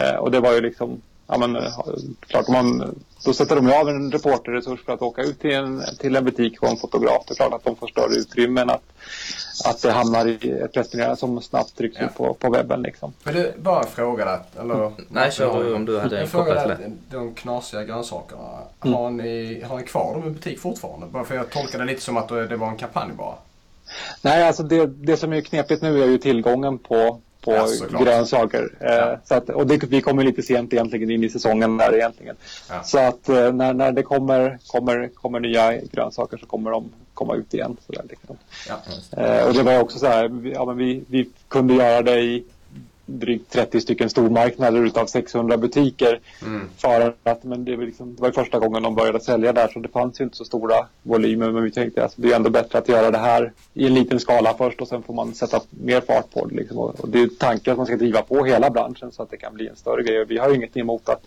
[0.00, 1.72] eh, och det var ju liksom, ja men eh,
[2.26, 2.94] klart om man,
[3.24, 6.24] då sätter de ju av en reporterresurs för att åka ut till en, till en
[6.24, 7.24] butik och en fotograf.
[7.28, 8.82] Det är klart att de får större utrymme än att,
[9.64, 12.06] att det hamnar i ett pressmeddelande som snabbt trycks Ja.
[12.06, 13.12] ut på, på webben liksom.
[13.24, 14.40] Men det bara fråga där.
[14.60, 16.78] Eller, Nej, kör du om du hade en fråga där.
[17.10, 18.42] De knasiga grönsakerna.
[18.84, 18.94] Mm.
[18.94, 21.06] Har, ni, har ni kvar dem i butik fortfarande?
[21.06, 23.34] Bara för jag tolkar det lite som att det var en kampanj bara.
[24.22, 27.66] Nej, alltså det, det som är knepigt nu är ju tillgången på, på Ja,
[28.04, 28.68] grönsaker.
[28.80, 29.18] Eh, Ja.
[29.24, 32.36] så att, och det, vi kommer lite sent egentligen in i säsongen där egentligen.
[32.68, 32.82] Ja.
[32.82, 37.34] Så att eh, när, när det kommer, kommer, kommer nya grönsaker så kommer de komma
[37.34, 37.76] ut igen.
[37.86, 38.36] Så där, liksom.
[38.68, 39.22] Ja.
[39.22, 42.20] eh, och det var också så här, vi, ja, men vi, vi kunde göra det
[42.20, 42.44] i
[43.18, 46.20] drygt 30 stycken stormarknader utav 600 butiker.
[46.42, 46.68] Mm.
[46.76, 49.78] För att, men det, var liksom, det var första gången de började sälja där så
[49.78, 51.50] det fanns ju inte så stora volymer.
[51.50, 53.94] Men vi tänkte att alltså, det är ändå bättre att göra det här i en
[53.94, 56.54] liten skala först och sen får man sätta mer fart på det.
[56.54, 56.78] Liksom.
[56.78, 59.54] Och, det är tanken att man ska driva på hela branschen så att det kan
[59.54, 60.24] bli en större grej.
[60.24, 61.22] Vi har ju inget emot att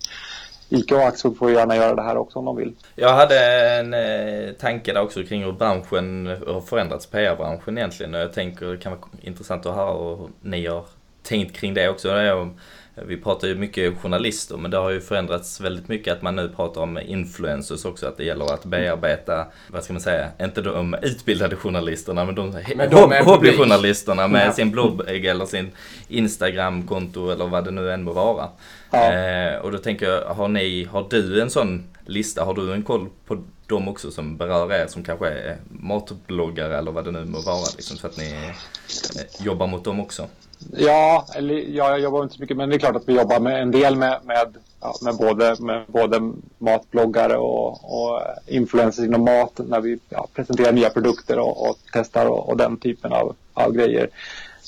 [0.70, 2.74] ICA och Axfood får gärna göra det här också om de vill.
[2.96, 3.40] Jag hade
[3.80, 8.16] en eh, tanke där också kring hur branschen har förändrats, PR-branschen egentligen.
[8.16, 10.86] Och jag tänker det kan vara intressant att höra hur ni har
[11.24, 12.08] tänkt kring det också.
[12.08, 12.60] Det är om,
[13.08, 16.50] vi pratar ju mycket journalister men det har ju förändrats väldigt mycket att man nu
[16.50, 18.08] pratar om influencers också.
[18.08, 22.64] Att det gäller att bearbeta, vad ska man säga, inte de utbildade journalisterna men de,
[22.76, 24.52] Men de hobbyjournalisterna med Ja.
[24.54, 25.72] sin blogg eller sin
[26.08, 28.50] Instagramkonto eller vad det nu än må vara.
[28.92, 29.14] Ja.
[29.14, 32.44] Eh, och då tänker jag, har, ni, har du en sån lista?
[32.44, 36.92] Har du en koll på dem också som berör er som kanske är matbloggare eller
[36.92, 37.66] vad det nu må vara?
[37.76, 40.28] Liksom, så att ni eh, jobbar mot dem också?
[40.72, 43.40] Ja, eller, ja, jag jobbar inte så mycket men det är klart att vi jobbar
[43.40, 49.24] med en del med, med, ja, med, både, med både matbloggare och, och influencers inom
[49.24, 53.36] mat när vi ja, presenterar nya produkter och, och testar och, och den typen av,
[53.54, 54.10] av grejer.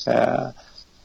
[0.07, 0.43] Eh,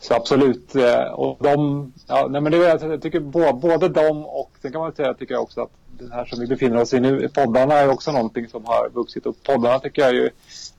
[0.01, 0.74] så absolut.
[0.74, 4.51] Eh, och de, ja, nej, men det, är- alltså, jag tycker både, både de och
[4.62, 7.01] sen kan man säga tycker jag också att det här som vi befinner oss i
[7.01, 9.43] nu, poddarna är också någonting som har vuxit upp.
[9.43, 10.30] Poddarna tycker jag ju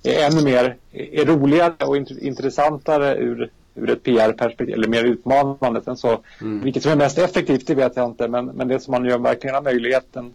[0.04, 5.82] är ännu mer är roligare och intressantare ur, ur ett PR-perspektiv, eller mer utmanande.
[5.86, 8.92] Sen så, Vilket som är mest effektivt, det vet jag inte, men, men det som
[8.92, 10.34] man gör verkligen har möjligheten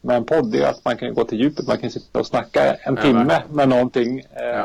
[0.00, 2.74] med en podd är att man kan gå till djupet, man kan sitta och snacka
[2.74, 3.56] en Ja, timme verkligen.
[3.56, 4.18] med någonting.
[4.18, 4.64] Eh,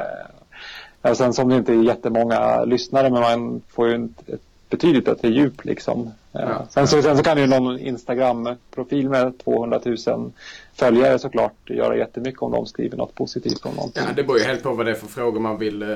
[1.04, 5.06] Ja, sen som det inte är jättemånga lyssnare men man får ju ett, ett betydligt
[5.06, 6.12] bättre djup liksom.
[6.34, 6.68] Eh, Ja.
[6.70, 10.32] sen, så, sen så kan ju någon Instagram-profil med 200 000
[10.74, 14.04] följare såklart göra jättemycket om de skriver något positivt om någonting.
[14.08, 15.88] Ja, det beror ju helt på vad det är för frågor man vill, eh,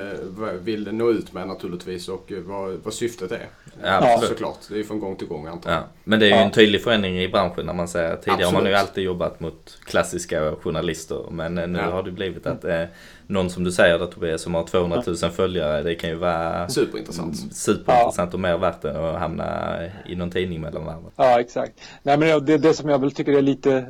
[0.62, 3.48] vill nå ut med naturligtvis och eh, vad, vad syftet är.
[3.84, 4.30] Ja, absolut.
[4.30, 5.80] Såklart, det är ju från gång till gång antar jag.
[5.80, 5.84] Ja.
[6.04, 6.42] Men det är ju Ja.
[6.42, 8.90] en tydlig förändring i branschen när man säger tidigare har man ju Absolut.
[8.90, 11.86] alltid jobbat mot klassiska journalister men eh, nu Ja.
[11.92, 12.84] har det blivit att eh,
[13.28, 16.70] någon som du säger där Tobias som har 200 000 följare det kan ju vara
[16.70, 17.56] Superintressant.
[17.56, 21.12] superintressant och mer värt än att hamna i någon tidning mellan varven.
[21.16, 21.74] Ja, exakt.
[22.04, 23.86] Nej, men det, det som jag väl tycker är lite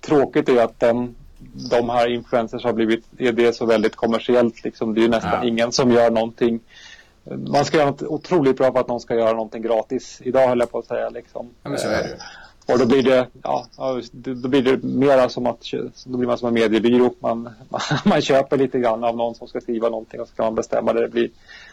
[0.00, 1.14] tråkigt är att den,
[1.70, 4.94] de här influencers har blivit, är det så väldigt kommersiellt liksom.
[4.94, 5.48] Det är ju nästan Ja.
[5.48, 6.60] ingen som gör någonting.
[7.46, 10.20] Man ska göra något otroligt bra för att någon ska göra någonting gratis.
[10.24, 11.50] Idag höll jag på att säga liksom.
[11.62, 12.14] Ja, men så är det ju.
[12.66, 13.66] Och då blir det, ja,
[14.12, 15.64] då blir det mera som att,
[16.04, 17.14] då blir man som en mediebyrå.
[17.20, 20.44] Man, man, man köper lite grann av någon som ska skriva någonting och så kan
[20.44, 21.00] man bestämma det.
[21.00, 21.30] Det blir,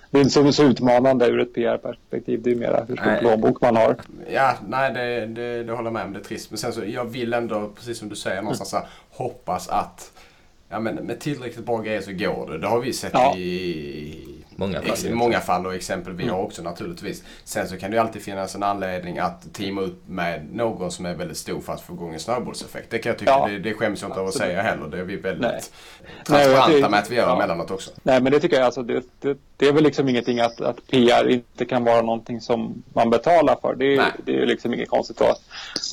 [0.10, 2.42] det är inte så, så utmanande ur ett PR-perspektiv.
[2.42, 3.96] Det är mera hur stor plånbok man har.
[4.34, 6.14] Ja, nej det, det, det håller jag med om.
[6.14, 6.52] Det är trist.
[6.52, 10.12] Men sen så, jag vill ändå, precis som du säger, någonstans så här, hoppas att
[10.70, 12.58] ja, men med tillräckligt bra grejer så går det.
[12.58, 13.36] Det har vi sett Ja.
[13.38, 15.06] i många fall.
[15.06, 16.36] I många fall och exempel vi mm.
[16.36, 17.24] har också naturligtvis.
[17.44, 21.06] Sen så kan det ju alltid finnas en anledning att teama upp med någon som
[21.06, 22.92] är väldigt stor för att få igång en snöbollseffekt.
[22.92, 23.48] Det kan jag tycka, ja.
[23.48, 24.88] det, det skäms jag inte av att säga heller.
[24.88, 25.62] Det är vi väldigt Nej.
[26.26, 27.36] transparenta med att vi gör ja.
[27.36, 27.92] emellanåt också.
[28.04, 30.88] Nej men det tycker jag alltså, det, det, det är väl liksom ingenting att, att
[30.88, 33.76] PR inte kan vara någonting som man betalar för.
[33.76, 35.36] Det är, det är liksom inget konstigt då.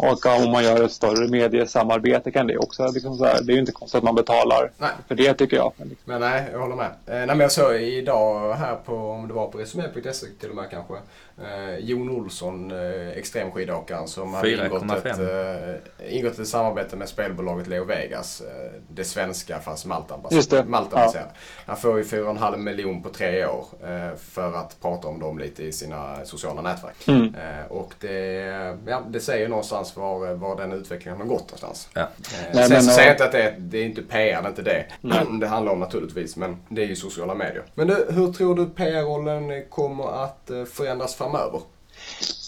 [0.03, 3.55] Och om man gör ett större mediesamarbete kan det också, liksom så här, det är
[3.55, 4.91] ju inte konstigt att man betalar nej.
[5.09, 5.73] för det tycker jag.
[6.05, 6.87] Men nej, jag håller med.
[6.87, 10.57] Eh, nej, men jag såg idag här på, om det var på Resumé.se till och
[10.57, 10.95] med kanske,
[11.43, 17.67] eh, Jon Olsson, eh, extremskidåkaren som hade ingått ett, eh, ingått ett samarbete med spelbolaget
[17.67, 18.41] Leo Vegas.
[18.41, 20.69] Eh, det svenska fast Malta-baserat.
[20.69, 21.23] Malta ja.
[21.67, 25.65] Han får ju 4,5 miljon på tre år eh, för att prata om dem lite
[25.65, 27.09] i sina sociala nätverk.
[27.09, 27.35] Mm.
[27.35, 31.89] Eh, och det, ja, det säger någonstans var, var den utvecklingen har gått någonstans.
[31.95, 32.09] Ja.
[32.53, 34.63] Nej, Sen så säger jag inte att det, det är inte PR, det är inte
[34.63, 34.87] det.
[35.03, 35.41] Mm.
[35.41, 37.63] Det handlar om naturligtvis, men det är ju sociala medier.
[37.75, 41.61] Men du, hur tror du PR-rollen kommer att eh, förändras framöver?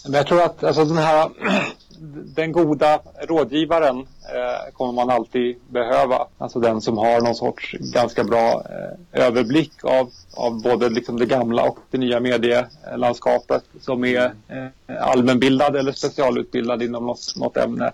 [0.05, 1.29] Men jag tror att alltså, den här
[2.35, 6.27] den goda rådgivaren eh, kommer man alltid behöva.
[6.37, 11.25] Alltså den som har någon sorts ganska bra eh, överblick av, av både liksom det
[11.25, 13.63] gamla och det nya medielandskapet.
[13.81, 14.67] Som är eh,
[14.99, 17.91] allmänbildad eller specialutbildad inom något, något ämne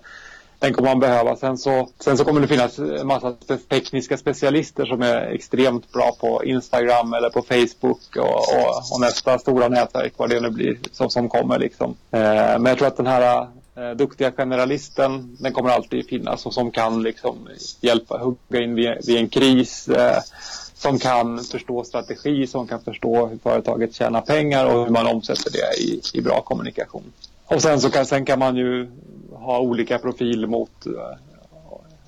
[0.58, 1.36] den kommer man behöva.
[1.36, 3.32] Sen så, sen så kommer det finnas en massa
[3.68, 9.38] tekniska specialister som är extremt bra på Instagram eller på Facebook och, och, och nästa
[9.38, 11.58] stora nätverk, vad det nu blir, som, som kommer.
[11.58, 11.96] Liksom.
[12.10, 16.54] Eh, men jag tror att den här eh, duktiga generalisten, den kommer alltid finnas och
[16.54, 17.48] som kan liksom
[17.80, 19.88] hjälpa, hugga in vid, vid en kris.
[19.88, 20.18] Eh,
[20.74, 25.52] som kan förstå strategi, som kan förstå hur företaget tjänar pengar och hur man omsätter
[25.52, 27.12] det i, i bra kommunikation.
[27.46, 28.90] Och sen så kan, sen kan man ju
[29.40, 30.92] ha olika profil mot eh,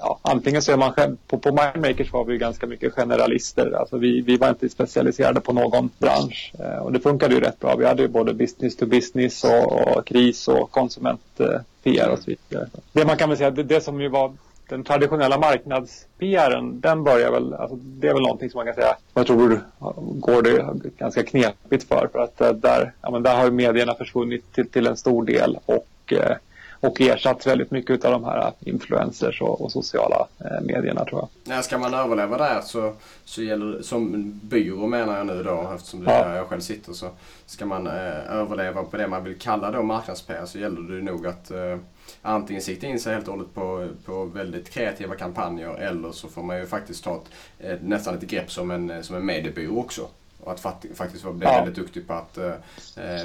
[0.00, 3.72] ja, antingen så är man själv, på, på Mindmakers var vi ganska mycket generalister.
[3.72, 7.60] Alltså vi, vi var inte specialiserade på någon bransch eh, och det funkade ju rätt
[7.60, 7.76] bra.
[7.76, 12.18] Vi hade ju både business to business och, och kris och konsument eh, PR och
[12.18, 12.68] så vidare.
[12.92, 14.32] Det man kan väl säga, det, det som ju var
[14.68, 18.96] den traditionella marknads-PRen, den börjar väl, alltså det är väl någonting som man kan säga,
[19.14, 19.60] jag tror
[19.98, 22.08] går det ganska knepigt för.
[22.12, 25.24] För att eh, där, ja, men där har ju medierna försvunnit till, till en stor
[25.24, 26.36] del och eh,
[26.80, 31.28] och ersatt väldigt mycket av de här influencers och, och sociala eh, medierna tror jag.
[31.44, 32.92] Nej, ska man överleva där så,
[33.24, 36.92] så gäller som byrå menar jag nu då eftersom det är där jag själv sitter
[36.92, 37.08] så
[37.46, 41.26] ska man eh, överleva på det man vill kalla då marknads-PR så gäller det nog
[41.26, 41.76] att eh,
[42.22, 46.42] antingen sikta in sig helt och hållet på, på väldigt kreativa kampanjer eller så får
[46.42, 47.30] man ju faktiskt ta ett,
[47.66, 50.08] ett, nästan ett grepp som en, som en mediebyrå också.
[50.44, 50.60] Och att
[50.94, 51.52] faktiskt bli ja.
[51.52, 52.54] väldigt duktig på att eh,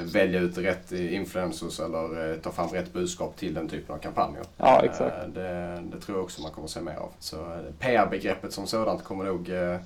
[0.02, 4.42] välja ut rätt influencers eller eh, ta fram rätt budskap till den typen av kampanjer.
[4.56, 5.16] Ja, exakt.
[5.22, 7.10] Eh, det, det, tror jag också man kommer att se mer av.
[7.18, 9.76] Så eh, PR-begreppet som sådant kommer nog eh,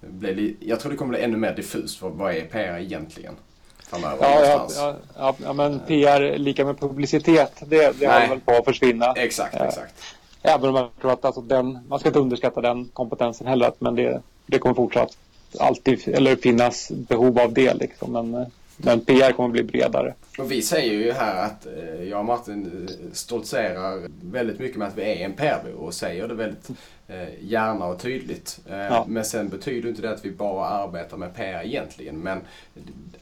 [0.00, 2.02] bli, jag tror det kommer bli ännu mer diffust.
[2.02, 3.34] Vad, vad är PR egentligen?
[3.92, 8.64] Ja, ja, ja, ja, men PR lika med publicitet, det, det håller väl på att
[8.64, 9.12] försvinna.
[9.12, 9.94] Exakt, exakt.
[10.42, 13.94] Även om jag tror att alltså den, man ska inte underskatta den kompetensen heller, men
[13.94, 15.16] det, det kommer fortsatt
[15.58, 17.74] alltid eller finnas behov av det.
[17.74, 18.12] Liksom.
[18.12, 18.46] Men,
[18.76, 20.14] men PR kommer bli bredare.
[20.38, 24.88] Och vi säger ju här att eh, jag och Martin eh, stoltserar väldigt mycket med
[24.88, 26.70] att vi är en PR-byrå och säger det väldigt
[27.08, 28.60] eh, gärna och tydligt.
[28.68, 29.04] Ja.
[29.08, 32.18] Men sen betyder inte det att vi bara arbetar med PR egentligen.
[32.18, 32.40] Men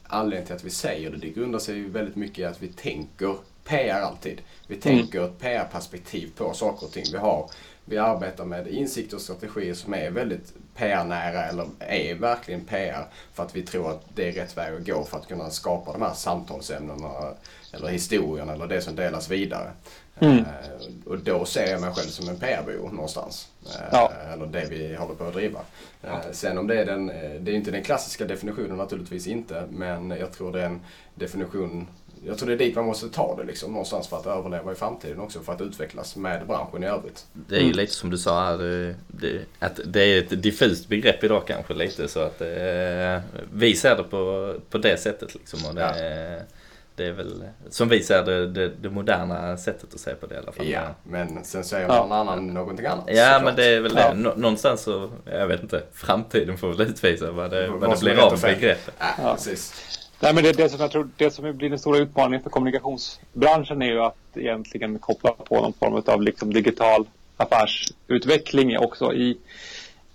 [0.03, 3.35] anledningen till att vi säger det, det grundar sig väldigt mycket i att vi tänker
[3.63, 4.41] PR alltid.
[4.67, 5.31] Vi tänker mm.
[5.31, 7.05] ett PR-perspektiv på saker och ting.
[7.11, 7.49] Vi har
[7.89, 13.43] vi arbetar med insikter och strategier som är väldigt PR-nära eller är verkligen PR för
[13.43, 16.01] att vi tror att det är rätt väg att gå för att kunna skapa de
[16.01, 17.33] här samtalsämnena
[17.73, 19.71] eller historien eller det som delas vidare.
[20.19, 20.37] Mm.
[20.37, 20.45] Uh,
[21.05, 23.47] och då ser jag mig själv som en PR-byrå någonstans.
[23.65, 24.11] Uh, ja.
[24.33, 25.59] Eller det vi håller på att driva.
[26.03, 27.07] Uh, sen om det är den,
[27.39, 30.81] det är inte den klassiska definitionen naturligtvis inte, men jag tror det är en
[31.15, 31.87] definition
[32.25, 34.75] jag tror det är dit man måste ta det liksom, någonstans för att överleva i
[34.75, 37.25] framtiden också för att utvecklas med branschen i övrigt.
[37.33, 38.57] Det är ju lite som du sa här,
[39.07, 43.21] det, att det är ett diffust begrepp idag kanske lite så att eh,
[43.53, 45.65] vi ser det på, på det sättet liksom.
[45.65, 46.43] Och det, ja.
[46.99, 50.35] Det är väl som vi ser det, det, det, moderna sättet att se på det
[50.35, 50.67] i alla fall.
[50.67, 52.15] Ja, men sen säger någon ja.
[52.15, 53.05] annan någonting annat.
[53.07, 54.13] Ja, men det är väl det.
[54.13, 58.41] Någonstans så, jag vet inte, framtiden får väl utvisa vad det, vad, det blir av
[58.41, 58.93] begreppet.
[58.99, 59.73] Ja, precis.
[60.19, 63.81] Nej, men det, det, som jag tror det som blir den stora utmaningen för kommunikationsbranschen
[63.81, 69.37] är ju att egentligen koppla på någon form av liksom digital affärsutveckling också i,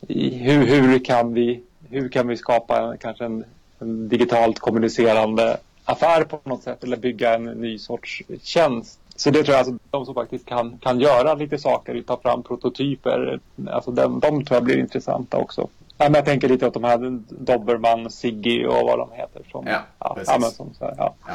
[0.08, 3.44] i hur, hur, kan vi, hur kan vi skapa kanske en,
[3.78, 9.00] en digitalt kommunicerande affär på något sätt eller bygga en ny sorts tjänst.
[9.16, 12.42] Så det tror jag alltså de som faktiskt kan, kan göra lite saker, ta fram
[12.42, 15.68] prototyper, alltså de, de tror jag blir intressanta också
[15.98, 19.42] men jag tänker lite åt de här Dobermann, Siggy och vad de heter.
[19.50, 20.34] Som, ja, ja, precis.
[20.40, 21.14] Ja, som, så, ja.
[21.26, 21.34] ja.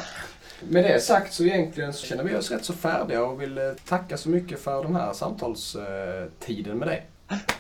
[0.69, 4.17] Med det sagt så egentligen så känner vi oss rätt så färdiga och vill tacka
[4.17, 7.05] så mycket för den här samtalstiden med dig.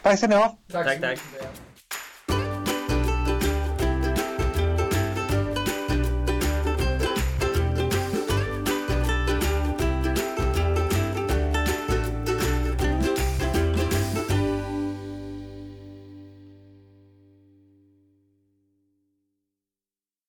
[0.01, 0.57] Tack ska ni ha.
[0.71, 1.01] Tack, tack.
[1.01, 1.19] tack.